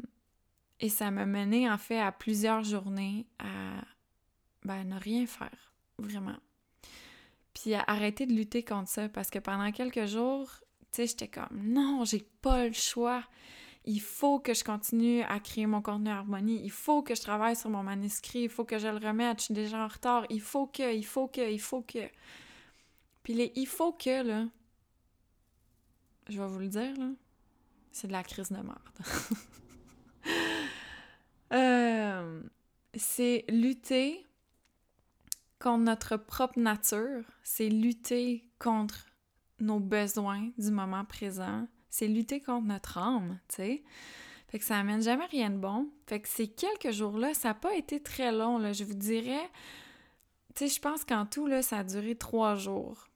[0.79, 3.81] et ça m'a mené en fait à plusieurs journées à
[4.63, 6.35] ben, ne rien faire, vraiment.
[7.59, 10.47] Puis arrêter de lutter contre ça parce que pendant quelques jours,
[10.91, 13.23] tu sais, j'étais comme non, j'ai pas le choix.
[13.85, 17.55] Il faut que je continue à créer mon contenu harmonie, il faut que je travaille
[17.55, 20.41] sur mon manuscrit, il faut que je le remette, je suis déjà en retard, il
[20.41, 22.07] faut que, il faut que, il faut que.
[23.23, 24.45] Puis les il faut que, là,
[26.29, 27.09] je vais vous le dire, là,
[27.91, 28.77] c'est de la crise de merde.
[31.53, 32.41] Euh,
[32.93, 34.26] c'est lutter
[35.59, 39.05] contre notre propre nature, c'est lutter contre
[39.59, 43.83] nos besoins du moment présent, c'est lutter contre notre âme, tu sais.
[44.49, 45.89] Fait que ça amène jamais rien de bon.
[46.05, 48.71] Fait que ces quelques jours-là, ça n'a pas été très long, là.
[48.71, 49.49] Je vous dirais,
[50.55, 53.09] tu sais, je pense qu'en tout, là, ça a duré trois jours.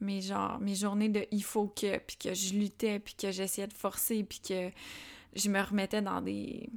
[0.00, 3.66] Mais genre, mes journées de il faut que, puis que je luttais, puis que j'essayais
[3.66, 4.70] de forcer, puis que
[5.34, 6.68] je me remettais dans des,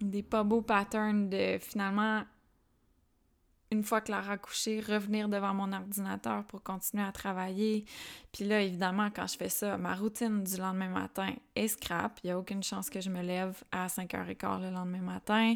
[0.00, 2.22] des pas beaux patterns de finalement
[3.72, 7.86] une fois Clara a couché, revenir devant mon ordinateur pour continuer à travailler.
[8.30, 12.20] Puis là, évidemment, quand je fais ça, ma routine du lendemain matin est scrap.
[12.22, 15.54] Il n'y a aucune chance que je me lève à 5h15 le lendemain matin.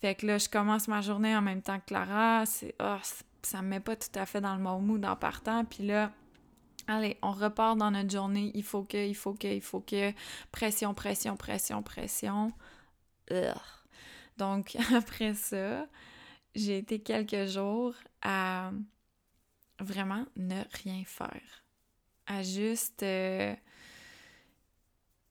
[0.00, 2.46] Fait que là, je commence ma journée en même temps que Clara.
[2.46, 2.96] C'est, oh,
[3.42, 5.64] ça me met pas tout à fait dans le bon mood en partant.
[5.66, 6.10] Puis là,
[6.88, 8.52] allez, on repart dans notre journée.
[8.54, 10.12] Il faut que, il faut que, il faut que.
[10.50, 12.52] Pression, pression, pression, pression.
[14.38, 15.86] Donc, après ça,
[16.54, 18.72] j'ai été quelques jours à
[19.78, 21.64] vraiment ne rien faire.
[22.26, 23.54] À juste euh,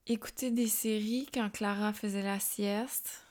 [0.08, 3.26] écouter des séries quand Clara faisait la sieste.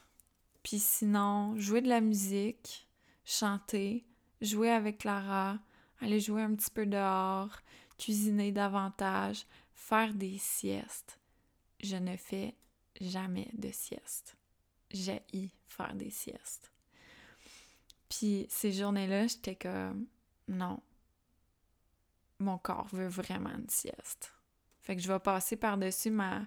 [0.62, 2.88] Puis sinon, jouer de la musique,
[3.24, 4.04] chanter,
[4.40, 5.58] jouer avec Clara,
[6.00, 7.60] aller jouer un petit peu dehors,
[7.96, 11.18] cuisiner davantage, faire des siestes.
[11.80, 12.54] Je ne fais
[13.00, 14.36] jamais de sieste.
[14.90, 15.22] J'ai
[15.66, 16.72] faire des siestes.
[18.08, 20.06] Puis ces journées-là, j'étais comme
[20.48, 20.80] non.
[22.38, 24.32] Mon corps veut vraiment une sieste.
[24.80, 26.42] Fait que je vais passer par-dessus ma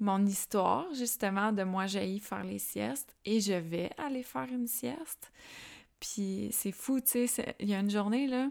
[0.00, 4.66] mon histoire justement de moi j'ai faire les siestes et je vais aller faire une
[4.66, 5.32] sieste.
[6.00, 8.50] Puis c'est fou, tu sais, il y a une journée là,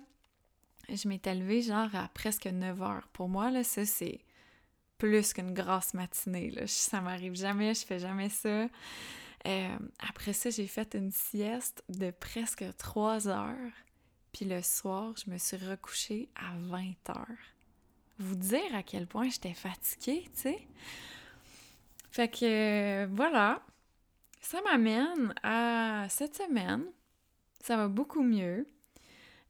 [0.89, 3.07] je m'étais levée genre à presque 9 heures.
[3.13, 4.21] Pour moi, là, ça, c'est
[4.97, 6.53] plus qu'une grasse matinée.
[6.67, 8.67] Ça m'arrive jamais, je fais jamais ça.
[9.47, 13.71] Euh, après ça, j'ai fait une sieste de presque 3 heures.
[14.31, 17.27] Puis le soir, je me suis recouchée à 20 heures.
[18.19, 20.67] Vous dire à quel point j'étais fatiguée, tu sais?
[22.11, 23.61] Fait que voilà,
[24.39, 26.85] ça m'amène à cette semaine.
[27.59, 28.67] Ça va beaucoup mieux.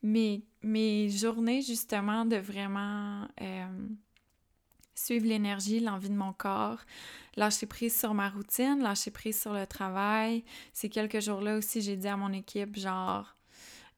[0.01, 3.87] Mes, mes journées, justement, de vraiment euh,
[4.95, 6.79] suivre l'énergie, l'envie de mon corps,
[7.35, 10.43] lâcher prise sur ma routine, lâcher prise sur le travail.
[10.73, 13.35] Ces quelques jours-là aussi, j'ai dit à mon équipe, genre,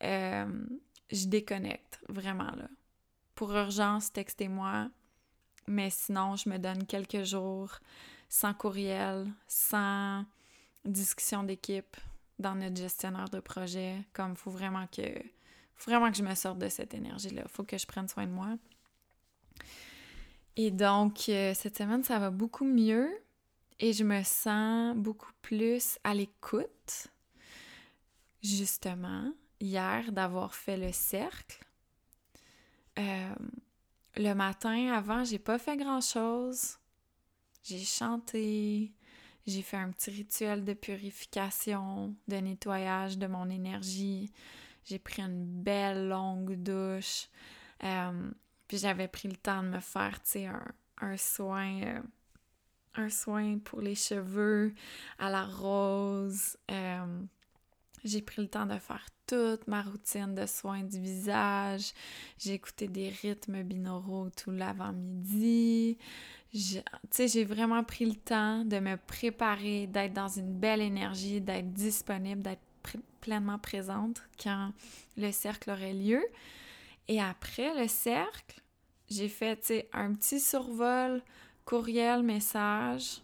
[0.04, 0.66] euh,
[1.12, 2.70] je déconnecte, vraiment, là.
[3.36, 4.90] Pour urgence, textez-moi.
[5.68, 7.80] Mais sinon, je me donne quelques jours
[8.30, 10.26] sans courriel, sans
[10.86, 11.98] discussion d'équipe
[12.40, 14.06] dans notre gestionnaire de projet.
[14.14, 15.04] Comme faut vraiment que
[15.76, 17.44] faut vraiment que je me sorte de cette énergie-là.
[17.48, 18.56] Faut que je prenne soin de moi.
[20.58, 23.10] Et donc, euh, cette semaine, ça va beaucoup mieux
[23.80, 27.08] et je me sens beaucoup plus à l'écoute.
[28.42, 31.60] Justement, hier, d'avoir fait le cercle.
[32.98, 33.36] Euh,
[34.16, 36.78] le matin, avant, j'ai pas fait grand-chose.
[37.64, 38.94] J'ai chanté,
[39.46, 44.32] j'ai fait un petit rituel de purification, de nettoyage de mon énergie.
[44.86, 47.28] J'ai pris une belle longue douche.
[47.84, 48.32] Euh,
[48.68, 50.50] puis j'avais pris le temps de me faire, tu sais,
[51.02, 51.82] un, soin...
[51.84, 52.00] Euh,
[52.98, 54.74] un soin pour les cheveux
[55.20, 56.58] à la rose.
[56.72, 57.22] Euh,
[58.06, 61.92] j'ai pris le temps de faire toute ma routine de soins du visage.
[62.38, 65.98] J'ai écouté des rythmes binauraux tout l'avant-midi.
[66.54, 71.42] Tu sais, j'ai vraiment pris le temps de me préparer, d'être dans une belle énergie,
[71.42, 72.62] d'être disponible, d'être
[73.20, 74.72] pleinement présente quand
[75.18, 76.24] le cercle aurait lieu.
[77.08, 78.62] Et après le cercle,
[79.10, 81.22] j'ai fait, un petit survol,
[81.64, 83.22] courriel, message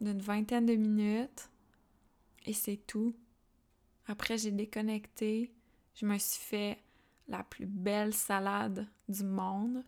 [0.00, 1.48] d'une vingtaine de minutes.
[2.46, 3.14] Et c'est tout.
[4.06, 5.50] Après, j'ai déconnecté.
[5.94, 6.78] Je me suis fait
[7.28, 9.82] la plus belle salade du monde.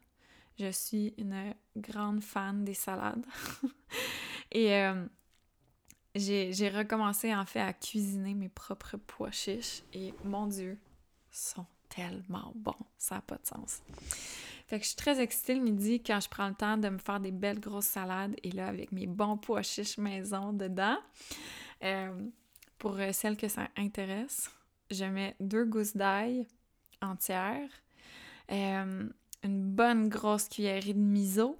[0.58, 3.26] Je suis une grande fan des salades.
[4.52, 5.04] Et euh,
[6.14, 9.82] j'ai recommencé en fait à cuisiner mes propres pois chiches.
[9.92, 10.78] Et mon Dieu,
[11.30, 12.74] sont tellement bons.
[12.98, 13.80] Ça n'a pas de sens.
[14.66, 16.98] Fait que je suis très excitée le midi quand je prends le temps de me
[16.98, 18.34] faire des belles grosses salades.
[18.42, 20.98] Et là, avec mes bons pois chiches maison dedans.
[21.84, 22.12] Euh,
[22.78, 24.50] pour euh, celles que ça intéresse,
[24.90, 26.46] je mets deux gousses d'ail
[27.00, 27.70] entières,
[28.50, 29.08] euh,
[29.42, 31.58] une bonne grosse cuillerée de miso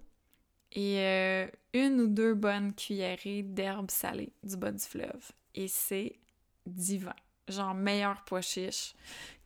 [0.72, 5.32] et une ou deux bonnes cuillerées d'herbes salées du bas du fleuve.
[5.54, 6.18] Et c'est
[6.66, 7.14] divin.
[7.48, 8.94] Genre meilleur pois chiche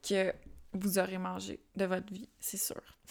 [0.03, 0.33] que
[0.72, 2.83] vous aurez mangé de votre vie, c'est sûr.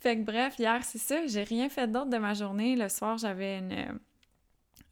[0.00, 2.76] fait que bref, hier, c'est ça, j'ai rien fait d'autre de ma journée.
[2.76, 3.62] Le soir, j'avais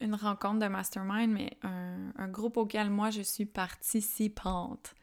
[0.01, 4.95] une rencontre de mastermind, mais un, groupe auquel moi je suis participante.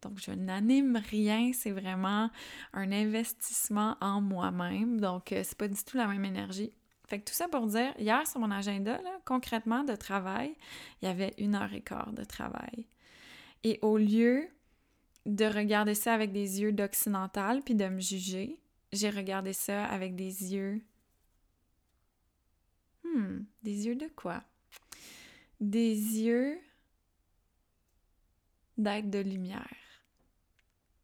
[0.00, 2.28] Donc, je n'anime rien, c'est vraiment
[2.72, 5.00] un investissement en moi-même.
[5.00, 6.72] Donc, euh, c'est pas du tout la même énergie.
[7.06, 10.56] Fait que tout ça pour dire, hier sur mon agenda, concrètement de travail,
[11.00, 12.88] il y avait une heure et quart de travail.
[13.62, 14.48] Et au lieu
[15.26, 18.58] de regarder ça avec des yeux d'occidental puis de me juger,
[18.92, 20.82] j'ai regardé ça avec des yeux
[23.14, 24.42] Hmm, des yeux de quoi?
[25.60, 26.58] Des yeux
[28.78, 29.76] d'être de lumière.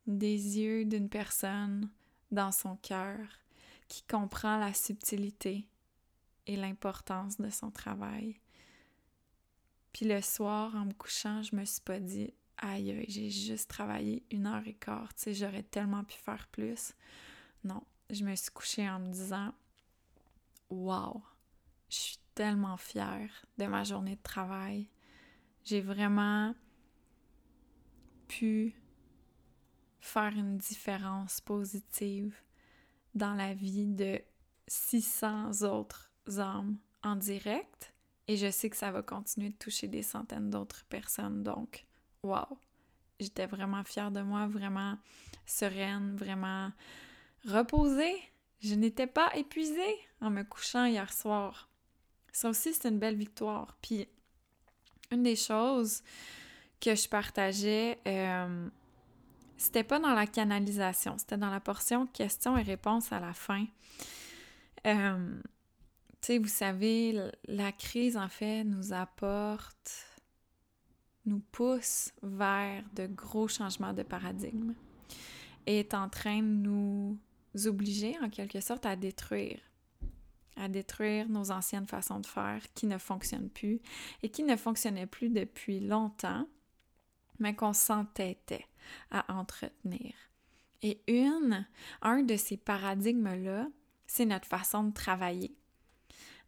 [0.07, 1.91] Des yeux d'une personne
[2.31, 3.19] dans son cœur
[3.89, 5.67] qui comprend la subtilité
[6.47, 8.41] et l'importance de son travail.
[9.93, 14.23] Puis le soir, en me couchant, je me suis pas dit aïe, j'ai juste travaillé
[14.31, 16.95] une heure et quart, tu sais, j'aurais tellement pu faire plus.
[17.65, 19.53] Non, je me suis couchée en me disant
[20.71, 21.23] Wow,
[21.89, 24.89] je suis tellement fière de ma journée de travail.
[25.65, 26.55] J'ai vraiment
[28.29, 28.75] pu
[30.01, 32.35] faire une différence positive
[33.15, 34.21] dans la vie de
[34.67, 37.95] 600 autres hommes en direct
[38.29, 41.43] et je sais que ça va continuer de toucher des centaines d'autres personnes.
[41.43, 41.87] Donc,
[42.23, 42.59] wow!
[43.21, 44.97] J'étais vraiment fière de moi, vraiment
[45.45, 46.71] sereine, vraiment
[47.47, 48.17] reposée.
[48.61, 51.69] Je n'étais pas épuisée en me couchant hier soir.
[52.33, 53.77] Ça aussi, c'est une belle victoire.
[53.83, 54.07] Puis,
[55.11, 56.03] une des choses
[56.81, 58.69] que je partageais, euh,
[59.57, 63.67] c'était pas dans la canalisation, c'était dans la portion questions et réponses à la fin.
[64.87, 65.41] Euh,
[66.21, 70.08] tu sais, vous savez, la crise, en fait, nous apporte,
[71.29, 74.75] nous pousse vers de gros changements de paradigme.
[75.67, 77.19] est en train de nous
[77.67, 79.61] obliger en quelque sorte à détruire
[80.59, 83.81] à détruire nos anciennes façons de faire qui ne fonctionnent plus
[84.23, 86.47] et qui ne fonctionnaient plus depuis longtemps,
[87.39, 88.67] mais qu'on s'entêtait
[89.11, 90.15] à entretenir.
[90.83, 91.67] Et une,
[92.03, 93.69] un de ces paradigmes-là,
[94.07, 95.57] c'est notre façon de travailler.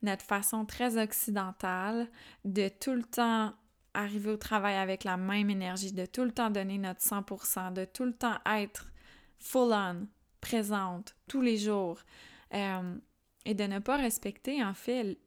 [0.03, 2.09] Notre façon très occidentale
[2.45, 3.53] de tout le temps
[3.95, 7.85] arriver au travail avec la même énergie, de tout le temps donner notre 100%, de
[7.85, 8.91] tout le temps être
[9.39, 10.07] full on,
[10.41, 11.99] présente, tous les jours.
[12.55, 12.97] Euh,
[13.45, 15.19] et de ne pas respecter en fait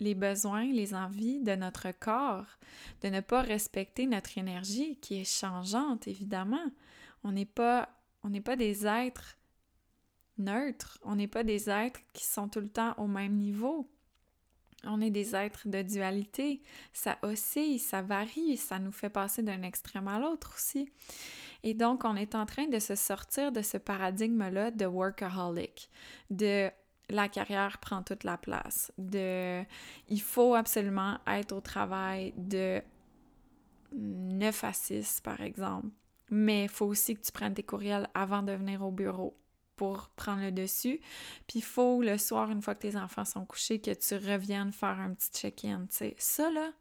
[0.00, 2.58] les besoins, les envies de notre corps,
[3.02, 6.64] de ne pas respecter notre énergie qui est changeante évidemment.
[7.22, 7.88] On n'est pas
[8.22, 9.36] on n'est pas des êtres
[10.38, 13.88] neutres, on n'est pas des êtres qui sont tout le temps au même niveau.
[14.86, 16.60] On est des êtres de dualité,
[16.92, 20.88] ça oscille, ça varie, ça nous fait passer d'un extrême à l'autre aussi.
[21.62, 25.90] Et donc, on est en train de se sortir de ce paradigme-là de workaholic,
[26.30, 26.70] de
[27.10, 29.62] la carrière prend toute la place, de
[30.08, 32.80] il faut absolument être au travail de
[33.92, 35.88] 9 à 6 par exemple,
[36.30, 39.36] mais il faut aussi que tu prennes tes courriels avant de venir au bureau
[39.76, 41.00] pour prendre le dessus.
[41.46, 44.72] Puis il faut le soir, une fois que tes enfants sont couchés, que tu reviennes
[44.72, 45.86] faire un petit check-in.
[46.18, 46.72] Ça, là,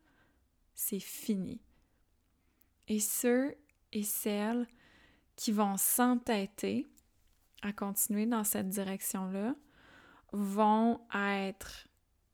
[0.73, 1.61] c'est fini.
[2.87, 3.55] Et ceux
[3.91, 4.67] et celles
[5.35, 6.87] qui vont s'entêter
[7.63, 9.55] à continuer dans cette direction-là,
[10.33, 11.87] vont être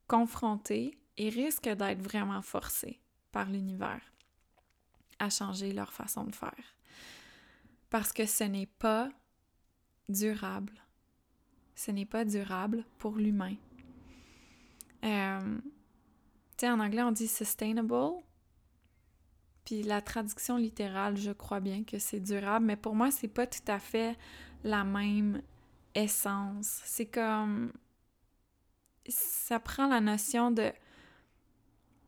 [0.08, 3.00] confrontés et risquent d'être vraiment forcés
[3.32, 4.02] par l'univers
[5.20, 6.76] à changer leur façon de faire.
[7.90, 9.10] Parce que ce n'est pas
[10.10, 10.74] durable.
[11.76, 13.56] Ce n'est pas durable pour l'humain.
[15.06, 15.58] Euh,
[16.58, 18.22] tu sais, en anglais, on dit sustainable.
[19.64, 23.48] Puis la traduction littérale, je crois bien que c'est durable, mais pour moi, c'est pas
[23.48, 24.18] tout à fait
[24.64, 25.42] la même
[25.96, 26.82] essence.
[26.84, 27.72] C'est comme
[29.08, 30.72] ça prend la notion de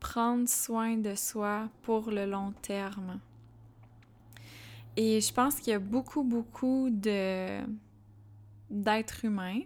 [0.00, 3.20] prendre soin de soi pour le long terme.
[4.96, 7.60] Et je pense qu'il y a beaucoup, beaucoup de
[8.72, 9.60] d'êtres humains,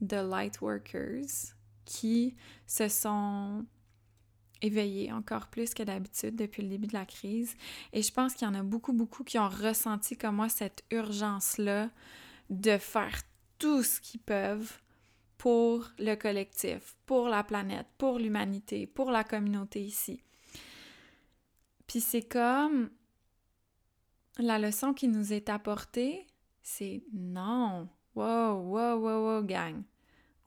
[0.00, 2.34] de light workers, qui
[2.66, 3.64] se sont
[4.62, 7.54] éveillés encore plus que d'habitude depuis le début de la crise.
[7.92, 10.84] Et je pense qu'il y en a beaucoup, beaucoup qui ont ressenti comme moi cette
[10.90, 11.90] urgence-là
[12.48, 13.22] de faire
[13.58, 14.80] tout ce qu'ils peuvent
[15.36, 20.22] pour le collectif, pour la planète, pour l'humanité, pour la communauté ici.
[21.88, 22.90] Puis c'est comme
[24.38, 26.26] la leçon qui nous est apportée,
[26.62, 27.88] c'est non.
[28.14, 29.82] Wow, wow, wow, wow, gang.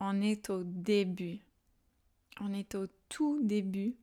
[0.00, 1.40] On est au début.
[2.40, 3.96] On est au tout début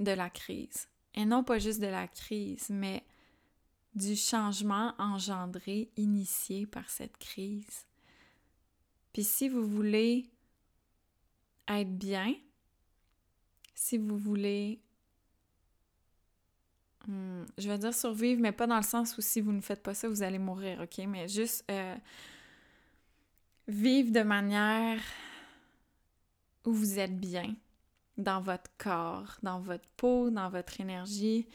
[0.00, 0.88] de la crise.
[1.14, 3.04] Et non pas juste de la crise, mais
[3.94, 7.86] du changement engendré, initié par cette crise.
[9.12, 10.30] Puis si vous voulez
[11.68, 12.34] être bien,
[13.74, 14.80] si vous voulez,
[17.06, 19.82] hmm, je vais dire survivre, mais pas dans le sens où si vous ne faites
[19.82, 21.04] pas ça, vous allez mourir, ok?
[21.06, 21.94] Mais juste euh,
[23.68, 25.00] vivre de manière
[26.64, 27.54] où vous êtes bien
[28.16, 31.48] dans votre corps, dans votre peau, dans votre énergie.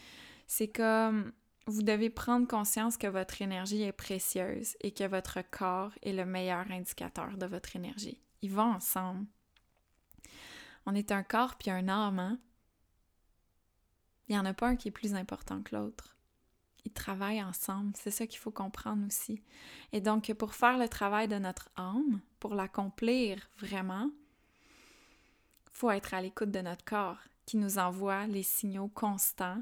[0.48, 1.32] C'est comme
[1.66, 6.26] vous devez prendre conscience que votre énergie est précieuse et que votre corps est le
[6.26, 8.22] meilleur indicateur de votre énergie.
[8.42, 9.26] Ils vont ensemble.
[10.86, 12.40] On est un corps puis un âme, hein?
[14.28, 16.16] Il n'y en a pas un qui est plus important que l'autre.
[16.86, 19.42] Ils travaillent ensemble, c'est ça qu'il faut comprendre aussi.
[19.92, 24.10] Et donc, pour faire le travail de notre âme, pour l'accomplir vraiment,
[25.72, 29.62] faut être à l'écoute de notre corps qui nous envoie les signaux constants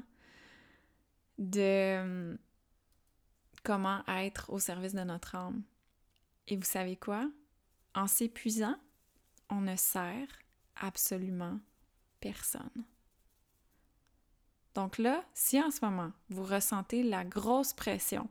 [1.38, 2.38] de
[3.64, 5.62] comment être au service de notre âme.
[6.48, 7.28] Et vous savez quoi?
[7.94, 8.76] En s'épuisant,
[9.50, 10.28] on ne sert
[10.76, 11.58] absolument
[12.20, 12.84] personne.
[14.76, 18.28] Donc là, si en ce moment, vous ressentez la grosse pression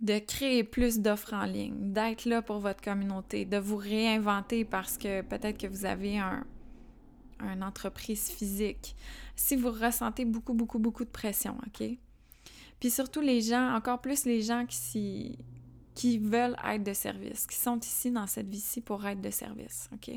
[0.00, 4.96] de créer plus d'offres en ligne, d'être là pour votre communauté, de vous réinventer parce
[4.96, 6.46] que peut-être que vous avez un,
[7.40, 8.96] une entreprise physique,
[9.36, 11.86] si vous ressentez beaucoup, beaucoup, beaucoup de pression, OK?
[12.80, 15.36] Puis surtout les gens, encore plus les gens qui,
[15.94, 19.90] qui veulent être de service, qui sont ici dans cette vie-ci pour être de service,
[19.92, 20.10] OK?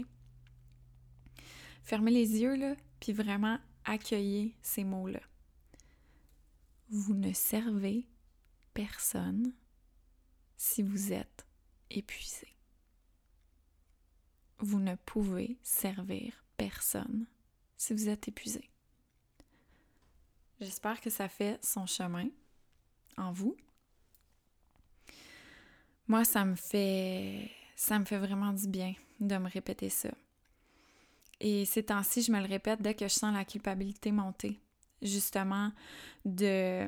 [1.84, 5.22] Fermez les yeux, là, puis vraiment accueillez ces mots-là.
[6.90, 8.08] Vous ne servez
[8.74, 9.54] personne
[10.58, 11.46] si vous êtes
[11.90, 12.48] épuisé.
[14.60, 17.26] Vous ne pouvez servir personne
[17.78, 18.70] si vous êtes épuisé.
[20.60, 22.30] J'espère que ça fait son chemin
[23.18, 23.58] en vous,
[26.08, 30.10] moi, ça me fait ça me fait vraiment du bien de me répéter ça.
[31.44, 34.62] Et ces temps-ci, je me le répète dès que je sens la culpabilité monter.
[35.02, 35.74] Justement,
[36.24, 36.88] de...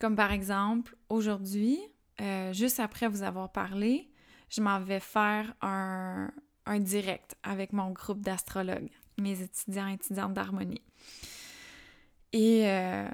[0.00, 1.78] Comme par exemple, aujourd'hui,
[2.20, 4.10] euh, juste après vous avoir parlé,
[4.50, 6.28] je m'en vais faire un,
[6.66, 10.82] un direct avec mon groupe d'astrologues, mes étudiants et étudiantes d'harmonie.
[12.32, 13.08] Et euh,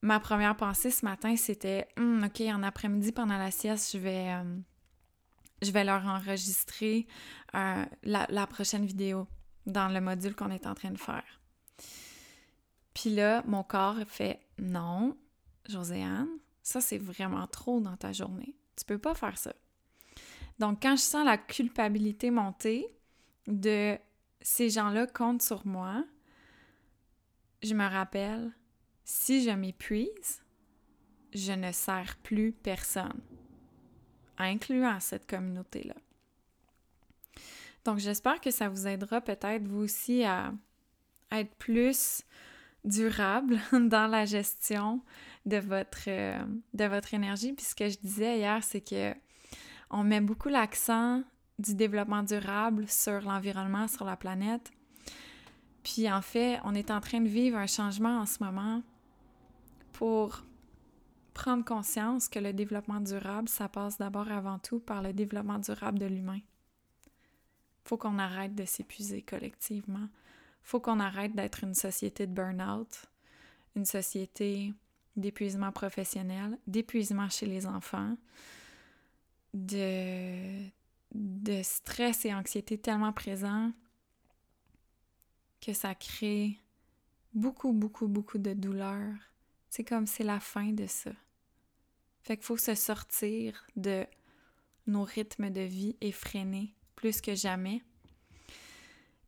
[0.00, 4.32] ma première pensée ce matin, c'était hum, OK, en après-midi, pendant la sieste, je vais,
[4.32, 4.56] euh,
[5.60, 7.08] je vais leur enregistrer
[7.52, 9.26] la, la, prochaine vidéo
[9.66, 11.40] dans le module qu'on est en train de faire.
[12.94, 15.16] Puis là, mon corps fait non,
[15.68, 16.28] Joséanne,
[16.62, 18.54] ça c'est vraiment trop dans ta journée.
[18.76, 19.52] Tu peux pas faire ça.
[20.58, 22.86] Donc, quand je sens la culpabilité monter
[23.46, 23.98] de
[24.40, 26.04] ces gens-là comptent sur moi,
[27.62, 28.52] je me rappelle,
[29.04, 30.42] si je m'épuise,
[31.32, 33.20] je ne sers plus personne,
[34.36, 35.94] incluant cette communauté-là.
[37.84, 40.52] Donc, j'espère que ça vous aidera peut-être vous aussi à,
[41.30, 42.22] être plus
[42.84, 45.00] durable dans la gestion
[45.46, 47.52] de votre, euh, de votre énergie.
[47.52, 49.14] Puis ce que je disais hier, c'est que
[49.90, 51.22] on met beaucoup l'accent
[51.58, 54.70] du développement durable sur l'environnement, sur la planète.
[55.82, 58.82] Puis en fait, on est en train de vivre un changement en ce moment
[59.92, 60.42] pour
[61.34, 65.98] prendre conscience que le développement durable, ça passe d'abord avant tout par le développement durable
[65.98, 66.40] de l'humain.
[67.84, 70.08] Faut qu'on arrête de s'épuiser collectivement.
[70.62, 73.06] Faut qu'on arrête d'être une société de burn-out,
[73.74, 74.72] une société
[75.16, 78.16] d'épuisement professionnel, d'épuisement chez les enfants,
[79.54, 80.70] de,
[81.62, 83.72] stress et anxiété tellement présents
[85.60, 86.58] que ça crée
[87.34, 89.12] beaucoup, beaucoup, beaucoup de douleur.
[89.68, 91.12] C'est comme c'est la fin de ça.
[92.22, 94.06] Fait qu'il faut se sortir de
[94.86, 97.82] nos rythmes de vie effrénés plus que jamais.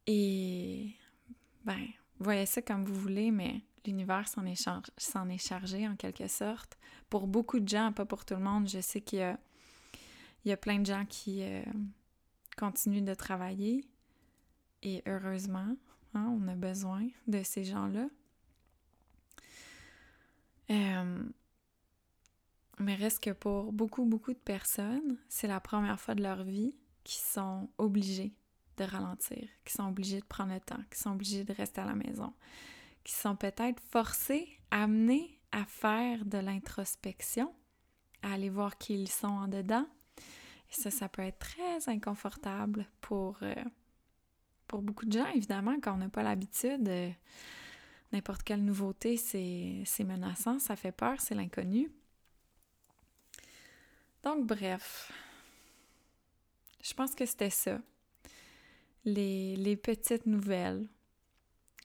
[0.07, 0.95] Et
[1.65, 1.89] ben,
[2.21, 6.79] voyez ça comme vous voulez, mais l'univers s'en est, chargé en quelque sorte.
[7.11, 9.37] Pour beaucoup de gens, pas pour tout le monde, je sais qu'il
[10.45, 11.65] y y a plein de gens qui euh,
[12.57, 13.85] continuent de travailler
[14.85, 15.77] et heureusement,
[16.15, 18.07] hein, on a besoin de ces gens-là.
[20.71, 21.25] Euh,
[22.79, 26.77] mais reste que pour beaucoup, beaucoup de personnes, c'est la première fois de leur vie
[27.05, 28.35] qui sont obligés
[28.77, 31.85] de ralentir, qui sont obligés de prendre le temps, qui sont obligés de rester à
[31.85, 32.33] la maison,
[33.05, 37.55] qui sont peut-être forcés, amenés à faire de l'introspection,
[38.23, 39.87] à aller voir qui ils sont en dedans,
[40.19, 43.55] et ça, ça peut être très inconfortable pour, euh,
[44.67, 46.89] pour beaucoup de gens, évidemment, quand on n'a pas l'habitude.
[46.89, 47.11] Euh,
[48.13, 51.93] n'importe quelle nouveauté, c'est menaçant, ça fait peur, c'est l'inconnu.
[54.23, 55.13] Donc, bref,
[56.85, 57.81] je pense que c'était ça.
[59.05, 60.87] Les, petites nouvelles,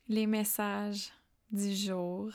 [0.08, 1.12] les messages
[1.52, 2.32] du jour.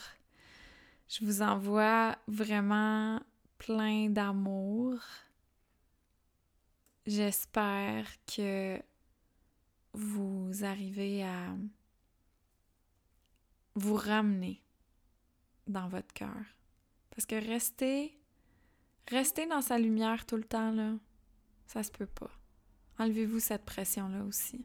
[1.09, 3.21] Je vous envoie vraiment
[3.59, 4.99] plein d'amour,
[7.07, 8.81] J'espère que
[9.93, 11.55] vous arrivez à
[13.75, 14.63] vous ramener
[15.67, 16.45] dans votre cœur.
[17.11, 18.19] Parce que rester,
[19.09, 20.95] rester dans sa lumière tout le temps, là,
[21.67, 22.31] ça se peut pas.
[22.99, 24.65] Enlevez-vous cette pression-là aussi.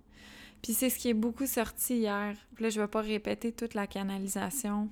[0.61, 2.35] Puis c'est ce qui est beaucoup sorti hier.
[2.59, 4.89] Là, je vais pas répéter toute la canalisation.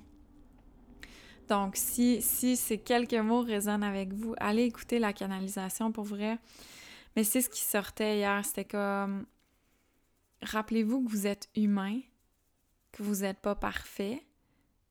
[1.48, 6.38] Donc, si, si ces quelques mots résonnent avec vous, allez écouter la canalisation pour vrai.
[7.16, 9.26] Mais c'est ce qui sortait hier, c'était comme
[10.42, 12.00] rappelez-vous que vous êtes humain,
[12.92, 14.24] que vous n'êtes pas parfait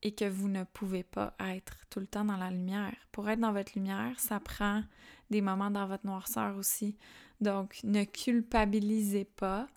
[0.02, 2.94] et que vous ne pouvez pas être tout le temps dans la lumière.
[3.12, 4.82] Pour être dans votre lumière, ça prend
[5.30, 6.96] des moments dans votre noirceur aussi.
[7.40, 9.68] Donc, ne culpabilisez pas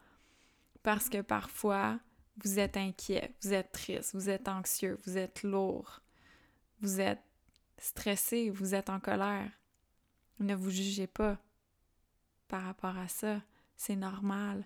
[0.84, 2.00] parce que parfois,
[2.44, 6.02] vous êtes inquiet, vous êtes triste, vous êtes anxieux, vous êtes lourd,
[6.82, 7.24] vous êtes
[7.78, 9.52] stressé, vous êtes en colère.
[10.40, 11.38] Ne vous jugez pas
[12.48, 13.42] par rapport à ça.
[13.76, 14.66] C'est normal.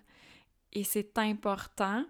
[0.72, 2.04] Et c'est important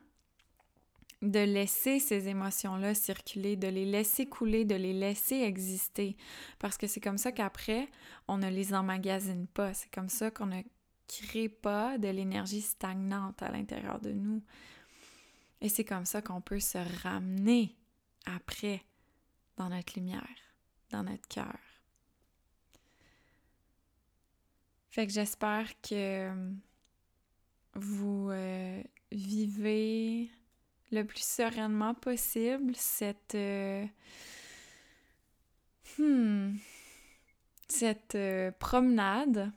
[1.23, 6.17] de laisser ces émotions-là circuler, de les laisser couler, de les laisser exister.
[6.59, 7.89] Parce que c'est comme ça qu'après,
[8.29, 9.73] on ne les emmagasine pas.
[9.75, 10.63] C'est comme ça qu'on ne
[11.09, 14.43] crée pas de l'énergie stagnante à l'intérieur de nous.
[15.61, 17.77] Et c'est comme ça qu'on peut se ramener
[18.27, 18.83] après
[19.57, 20.29] dans notre lumière,
[20.91, 21.59] dans notre cœur.
[24.91, 26.31] Fait que j'espère que
[27.75, 30.31] vous euh, vivez
[30.93, 33.85] le plus sereinement possible cette euh,
[35.99, 36.57] hmm,
[37.69, 39.53] cette euh, promenade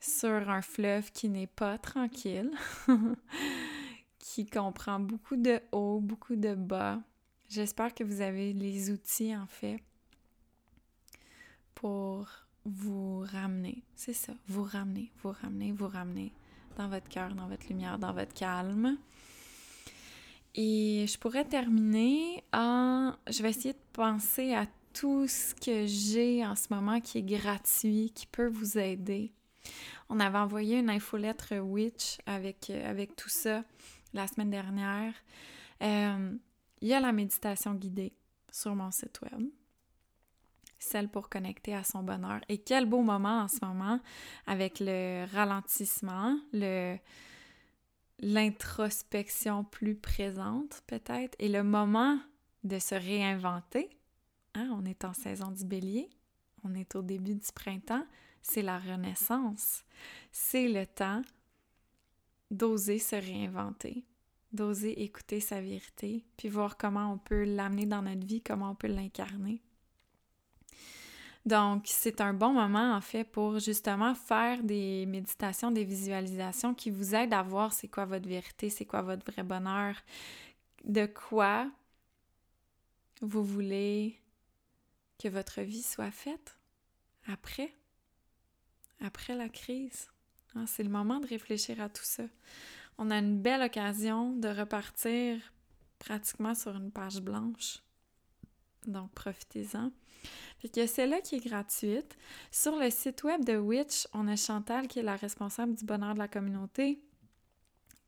[0.00, 2.50] sur un fleuve qui n'est pas tranquille,
[4.18, 7.00] qui comprend beaucoup de hauts, beaucoup de bas.
[7.48, 9.80] J'espère que vous avez les outils, en fait,
[11.74, 12.28] pour
[12.64, 13.82] vous ramener.
[13.94, 16.32] C'est ça, vous ramener, vous ramener, vous ramener
[16.76, 18.98] dans votre cœur, dans votre lumière, dans votre calme.
[20.54, 23.12] Et je pourrais terminer en...
[23.28, 27.22] Je vais essayer de penser à tout ce que j'ai en ce moment qui est
[27.22, 29.32] gratuit, qui peut vous aider.
[30.08, 33.64] On avait envoyé une infolettre Witch avec, euh, avec tout ça
[34.12, 35.14] la semaine dernière.
[35.82, 36.36] Euh,
[36.80, 38.12] il y a la méditation guidée
[38.52, 39.48] sur mon site web,
[40.78, 42.40] celle pour connecter à son bonheur.
[42.48, 43.98] Et quel beau moment en ce moment
[44.46, 46.96] avec le ralentissement, le
[48.20, 52.18] l'introspection plus présente peut-être et le moment
[52.62, 53.90] de se réinventer.
[54.54, 56.08] Hein, on est en saison du bélier,
[56.62, 58.06] on est au début du printemps,
[58.42, 59.84] c'est la renaissance.
[60.32, 61.22] C'est le temps
[62.50, 64.04] d'oser se réinventer,
[64.52, 68.74] d'oser écouter sa vérité, puis voir comment on peut l'amener dans notre vie, comment on
[68.74, 69.60] peut l'incarner.
[71.46, 76.90] Donc, c'est un bon moment, en fait, pour justement faire des méditations, des visualisations qui
[76.90, 79.94] vous aident à voir c'est quoi votre vérité, c'est quoi votre vrai bonheur,
[80.84, 81.70] de quoi
[83.20, 84.18] vous voulez
[85.18, 86.58] que votre vie soit faite
[87.26, 87.72] après
[89.00, 90.08] après la crise.
[90.54, 92.24] Ah, c'est le moment de réfléchir à tout ça.
[92.96, 95.40] On a une belle occasion de repartir
[95.98, 97.80] pratiquement sur une page blanche.
[98.86, 99.90] Donc, profitez-en.
[100.64, 102.16] Fait que celle-là qui est gratuite.
[102.50, 106.14] Sur le site web de Witch, on a Chantal qui est la responsable du bonheur
[106.14, 107.02] de la communauté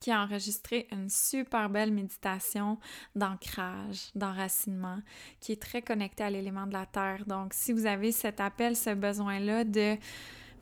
[0.00, 2.78] qui a enregistré une super belle méditation
[3.14, 5.00] d'ancrage, d'enracinement,
[5.38, 7.26] qui est très connectée à l'élément de la terre.
[7.26, 9.96] Donc, si vous avez cet appel, ce besoin-là de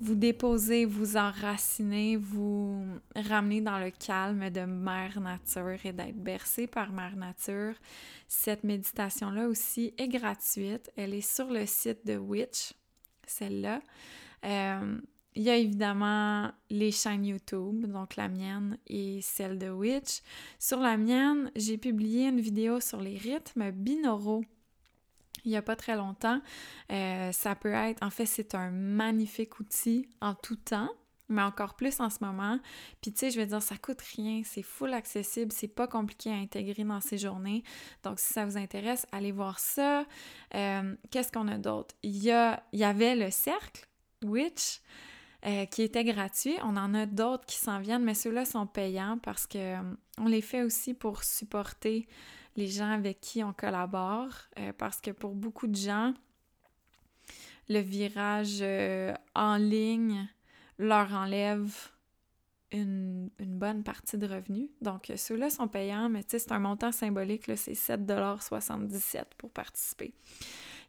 [0.01, 2.85] vous déposer, vous enraciner, vous
[3.15, 7.75] ramener dans le calme de Mère Nature et d'être bercé par Mère Nature.
[8.29, 10.91] Cette méditation-là aussi est gratuite.
[10.97, 12.73] Elle est sur le site de Witch,
[13.27, 13.81] celle-là.
[14.45, 14.99] Euh,
[15.37, 20.21] il y a évidemment les chaînes YouTube, donc la mienne et celle de Witch.
[20.61, 24.45] Sur la mienne, j'ai publié une vidéo sur les rythmes binauraux
[25.45, 26.41] il n'y a pas très longtemps.
[26.91, 30.91] Euh, ça peut être, en fait, c'est un magnifique outil en tout temps,
[31.29, 32.59] mais encore plus en ce moment.
[33.01, 36.31] Puis tu sais, je veux dire, ça coûte rien, c'est full accessible, c'est pas compliqué
[36.31, 37.63] à intégrer dans ces journées.
[38.03, 40.05] Donc si ça vous intéresse, allez voir ça.
[40.55, 41.95] Euh, qu'est-ce qu'on a d'autre?
[42.03, 43.87] Il y, a, y avait le cercle,
[44.25, 44.81] Witch.
[45.47, 46.57] Euh, qui était gratuit.
[46.63, 49.77] On en a d'autres qui s'en viennent, mais ceux-là sont payants parce que
[50.17, 52.09] on les fait aussi pour supporter
[52.57, 56.15] les gens avec qui on collabore, euh, parce que pour beaucoup de gens,
[57.69, 60.29] le virage euh, en ligne
[60.79, 61.73] leur enlève
[62.73, 64.69] une, bonne partie de revenus.
[64.81, 70.13] Donc, ceux-là sont payants, mais c'est un montant symbolique, c'est 7,77 pour participer.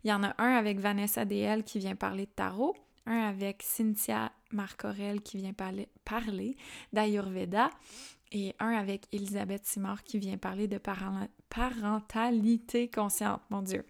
[0.04, 3.62] Il y en a un avec Vanessa DL qui vient parler de tarot, un avec
[3.62, 6.58] Cynthia Marcorel qui vient parler, parler
[6.92, 7.70] d'Ayurveda,
[8.36, 10.78] et un avec Elisabeth Simard qui vient parler de
[11.50, 13.42] parentalité consciente.
[13.50, 13.86] Mon Dieu,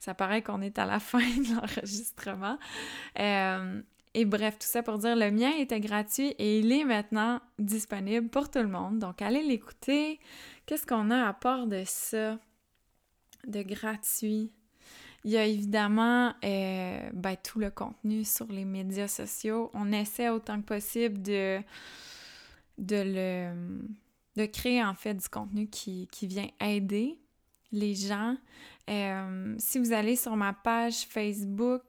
[0.00, 2.58] ça paraît qu'on est à la fin de l'enregistrement.
[3.20, 3.80] Euh,
[4.14, 8.28] et bref, tout ça pour dire, le mien était gratuit et il est maintenant disponible
[8.28, 8.98] pour tout le monde.
[8.98, 10.18] Donc, allez l'écouter.
[10.66, 12.38] Qu'est-ce qu'on a à part de ça,
[13.46, 14.50] de gratuit?
[15.24, 19.70] Il y a évidemment euh, ben, tout le contenu sur les médias sociaux.
[19.72, 21.60] On essaie autant que possible de
[22.78, 27.18] de créer en fait du contenu qui, vient aider
[27.70, 28.36] les gens.
[28.90, 31.82] Euh, si vous allez sur ma page Facebook,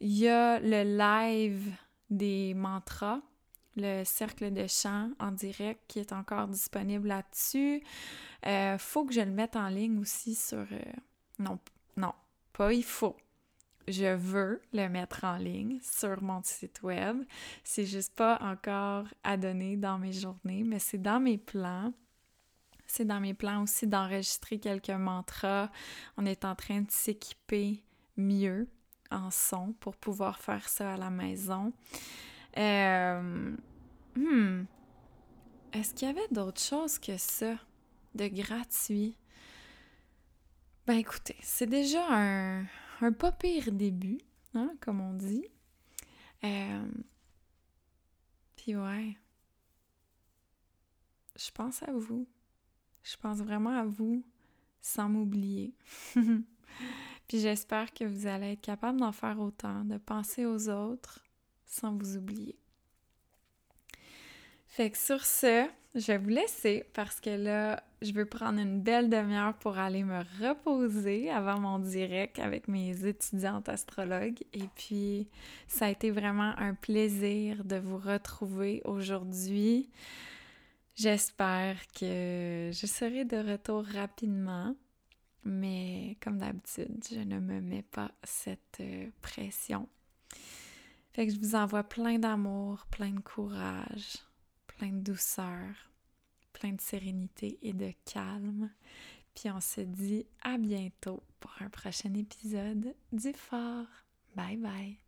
[0.00, 1.72] il y a le live
[2.10, 3.20] des mantras,
[3.76, 7.82] le cercle de chant en direct qui est encore disponible là-dessus.
[8.46, 10.58] Euh, faut que je le mette en ligne aussi sur...
[10.58, 10.92] Euh,
[11.38, 11.58] non,
[11.96, 12.12] non,
[12.52, 13.16] pas il faut
[13.90, 17.22] je veux le mettre en ligne sur mon site web.
[17.64, 21.92] C'est juste pas encore à donner dans mes journées, mais c'est dans mes plans.
[22.86, 25.70] C'est dans mes plans aussi d'enregistrer quelques mantras.
[26.16, 27.84] On est en train de s'équiper
[28.16, 28.68] mieux
[29.10, 31.72] en son pour pouvoir faire ça à la maison.
[32.56, 33.54] Euh,
[34.16, 34.64] hmm.
[35.72, 37.54] Est-ce qu'il y avait d'autres choses que ça
[38.14, 39.16] de gratuit?
[40.86, 42.64] Ben écoutez, c'est déjà un,
[43.00, 44.18] un pas pire début,
[44.54, 45.44] hein, comme on dit.
[46.44, 46.88] Euh,
[48.56, 49.16] puis ouais,
[51.36, 52.26] je pense à vous.
[53.02, 54.24] Je pense vraiment à vous
[54.80, 55.74] sans m'oublier.
[57.28, 61.24] Puis j'espère que vous allez être capable d'en faire autant, de penser aux autres
[61.66, 62.58] sans vous oublier.
[64.66, 65.68] Fait que sur ce,
[65.98, 70.04] je vais vous laisser parce que là, je veux prendre une belle demi-heure pour aller
[70.04, 74.40] me reposer avant mon direct avec mes étudiantes astrologues.
[74.52, 75.28] Et puis,
[75.66, 79.90] ça a été vraiment un plaisir de vous retrouver aujourd'hui.
[80.94, 84.74] J'espère que je serai de retour rapidement.
[85.44, 89.88] Mais comme d'habitude, je ne me mets pas cette euh, pression.
[91.12, 94.18] Fait que je vous envoie plein d'amour, plein de courage,
[94.78, 95.90] plein de douceur,
[96.52, 98.70] plein de sérénité et de calme.
[99.34, 103.86] Puis on se dit à bientôt pour un prochain épisode du Fort.
[104.34, 105.07] Bye bye.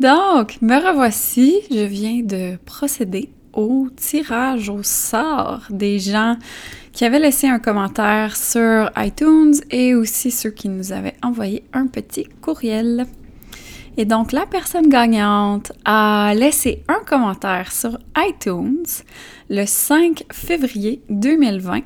[0.00, 1.60] Donc, me revoici.
[1.70, 6.36] Je viens de procéder au tirage au sort des gens
[6.92, 11.86] qui avaient laissé un commentaire sur iTunes et aussi ceux qui nous avaient envoyé un
[11.86, 13.06] petit courriel.
[13.96, 18.82] Et donc, la personne gagnante a laissé un commentaire sur iTunes
[19.48, 21.82] le 5 février 2020.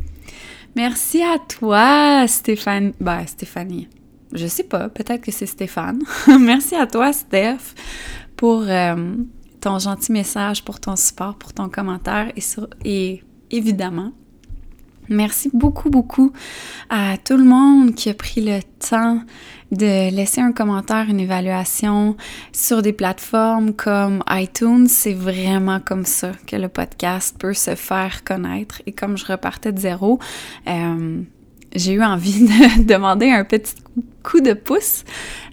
[0.76, 2.92] Merci à toi, Stéphanie.
[3.00, 3.88] Ben, Stéphanie.
[4.34, 6.02] Je sais pas, peut-être que c'est Stéphane.
[6.42, 7.76] Merci à toi, Steph,
[8.36, 9.16] pour euh,
[9.62, 12.34] ton gentil message, pour ton support, pour ton commentaire
[12.84, 14.12] et évidemment
[15.10, 16.32] Merci beaucoup, beaucoup
[16.90, 19.22] à tout le monde qui a pris le temps
[19.72, 22.16] de laisser un commentaire, une évaluation
[22.52, 24.88] sur des plateformes comme iTunes.
[24.88, 28.82] C'est vraiment comme ça que le podcast peut se faire connaître.
[28.86, 30.20] Et comme je repartais de zéro,
[30.68, 31.22] euh,
[31.76, 33.76] j'ai eu envie de demander un petit
[34.24, 35.04] coup de pouce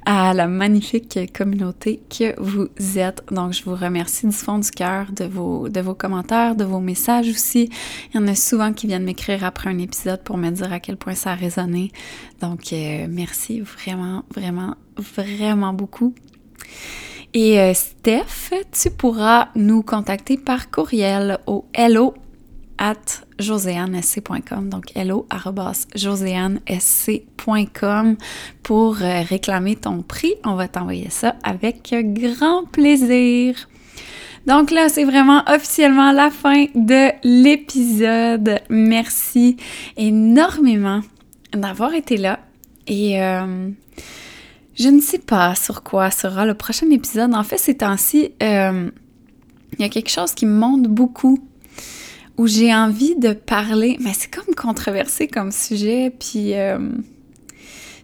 [0.04, 3.22] à la magnifique communauté que vous êtes.
[3.30, 6.80] Donc, je vous remercie du fond du cœur de vos, de vos commentaires, de vos
[6.80, 7.68] messages aussi.
[8.12, 10.80] Il y en a souvent qui viennent m'écrire après un épisode pour me dire à
[10.80, 11.92] quel point ça a résonné.
[12.40, 16.14] Donc, euh, merci vraiment, vraiment, vraiment beaucoup.
[17.34, 22.14] Et euh, Steph, tu pourras nous contacter par courriel au hello
[22.78, 25.26] at joséannesc.com, donc hello
[25.94, 28.16] joséannesc.com
[28.62, 30.34] pour euh, réclamer ton prix.
[30.44, 33.68] On va t'envoyer ça avec grand plaisir.
[34.46, 38.60] Donc là, c'est vraiment officiellement la fin de l'épisode.
[38.70, 39.58] Merci
[39.96, 41.02] énormément
[41.52, 42.40] d'avoir été là.
[42.86, 43.68] Et euh,
[44.74, 47.34] je ne sais pas sur quoi sera le prochain épisode.
[47.34, 48.90] En fait, ces temps-ci, euh,
[49.74, 51.38] il y a quelque chose qui me monte beaucoup
[52.42, 56.78] où j'ai envie de parler, mais c'est comme controversé comme sujet, puis euh,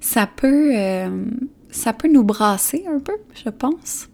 [0.00, 1.24] ça peut euh,
[1.72, 4.08] ça peut nous brasser un peu, je pense.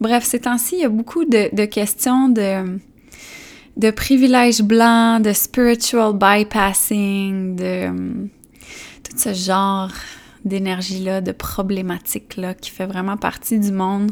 [0.00, 2.78] Bref, ces temps-ci, il y a beaucoup de, questions de,
[3.76, 7.88] de privilèges blancs, de spiritual bypassing, de
[9.04, 9.92] tout ce genre
[10.46, 14.10] d'énergie-là, de problématiques-là qui fait vraiment partie du monde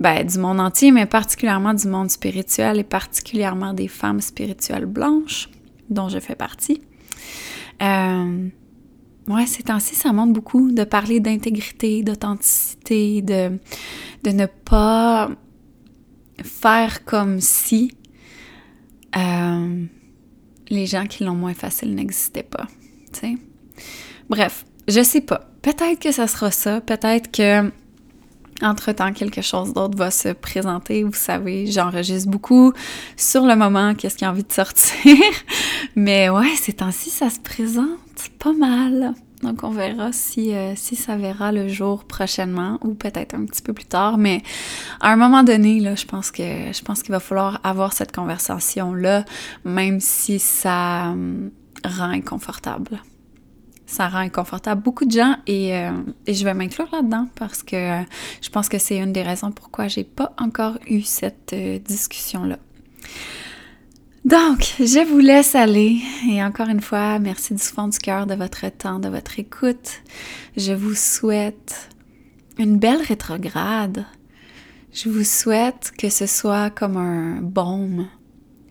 [0.00, 5.48] ben, du monde entier, mais particulièrement du monde spirituel et particulièrement des femmes spirituelles blanches,
[5.90, 6.82] dont je fais partie.
[7.82, 8.48] Euh,
[9.28, 13.58] ouais, ces temps-ci, ça montre beaucoup de parler d'intégrité, d'authenticité, de,
[14.24, 15.30] de ne pas
[16.42, 17.92] faire comme si
[19.16, 19.84] euh,
[20.68, 22.66] les gens qui l'ont moins facile n'existaient pas.
[23.12, 23.36] sais.
[24.28, 25.50] Bref, je sais pas.
[25.62, 26.80] Peut-être que ça sera ça.
[26.80, 27.70] Peut-être que
[28.62, 31.04] entre-temps, quelque chose d'autre va se présenter.
[31.04, 32.72] Vous savez, j'enregistre beaucoup
[33.16, 35.16] sur le moment, qu'est-ce qui a envie de sortir.
[35.96, 37.98] Mais ouais, ces temps-ci, ça se présente
[38.38, 39.14] pas mal.
[39.42, 43.60] Donc, on verra si, euh, si ça verra le jour prochainement ou peut-être un petit
[43.60, 44.16] peu plus tard.
[44.16, 44.42] Mais
[45.00, 48.14] à un moment donné, là, je pense que je pense qu'il va falloir avoir cette
[48.14, 49.24] conversation-là,
[49.64, 51.50] même si ça hum,
[51.84, 53.00] rend inconfortable
[53.94, 55.92] ça rend inconfortable beaucoup de gens euh,
[56.26, 58.02] et, je vais m'inclure là-dedans parce que
[58.42, 62.58] je pense que c'est une des raisons pourquoi j'ai pas encore eu cette euh, discussion-là.
[64.24, 68.34] Donc, je vous laisse aller et encore une fois, merci du fond du cœur de
[68.34, 70.02] votre temps, de votre écoute.
[70.56, 71.90] Je vous souhaite
[72.58, 74.06] une belle rétrograde.
[74.92, 78.08] Je vous souhaite que ce soit comme un baume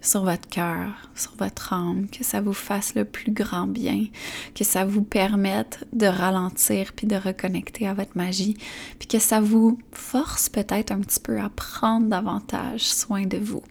[0.03, 4.05] sur votre cœur, sur votre âme, que ça vous fasse le plus grand bien,
[4.53, 8.57] que ça vous permette de ralentir puis de reconnecter à votre magie,
[8.99, 13.63] puis que ça vous force peut-être un petit peu à prendre davantage soin de vous.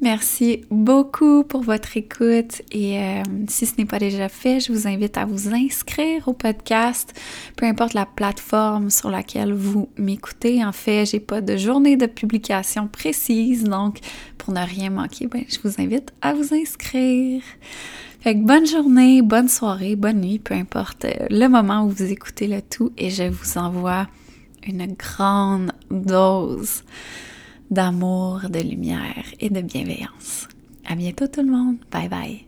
[0.00, 4.86] Merci beaucoup pour votre écoute et euh, si ce n'est pas déjà fait, je vous
[4.86, 7.12] invite à vous inscrire au podcast,
[7.56, 10.64] peu importe la plateforme sur laquelle vous m'écoutez.
[10.64, 13.98] En fait, j'ai pas de journée de publication précise, donc
[14.38, 17.42] pour ne rien manquer, ben, je vous invite à vous inscrire.
[18.20, 22.12] Fait que bonne journée, bonne soirée, bonne nuit, peu importe euh, le moment où vous
[22.12, 24.06] écoutez le tout et je vous envoie
[24.64, 26.84] une grande dose
[27.70, 30.48] d'amour, de lumière et de bienveillance.
[30.86, 31.76] À bientôt tout le monde.
[31.90, 32.47] Bye bye.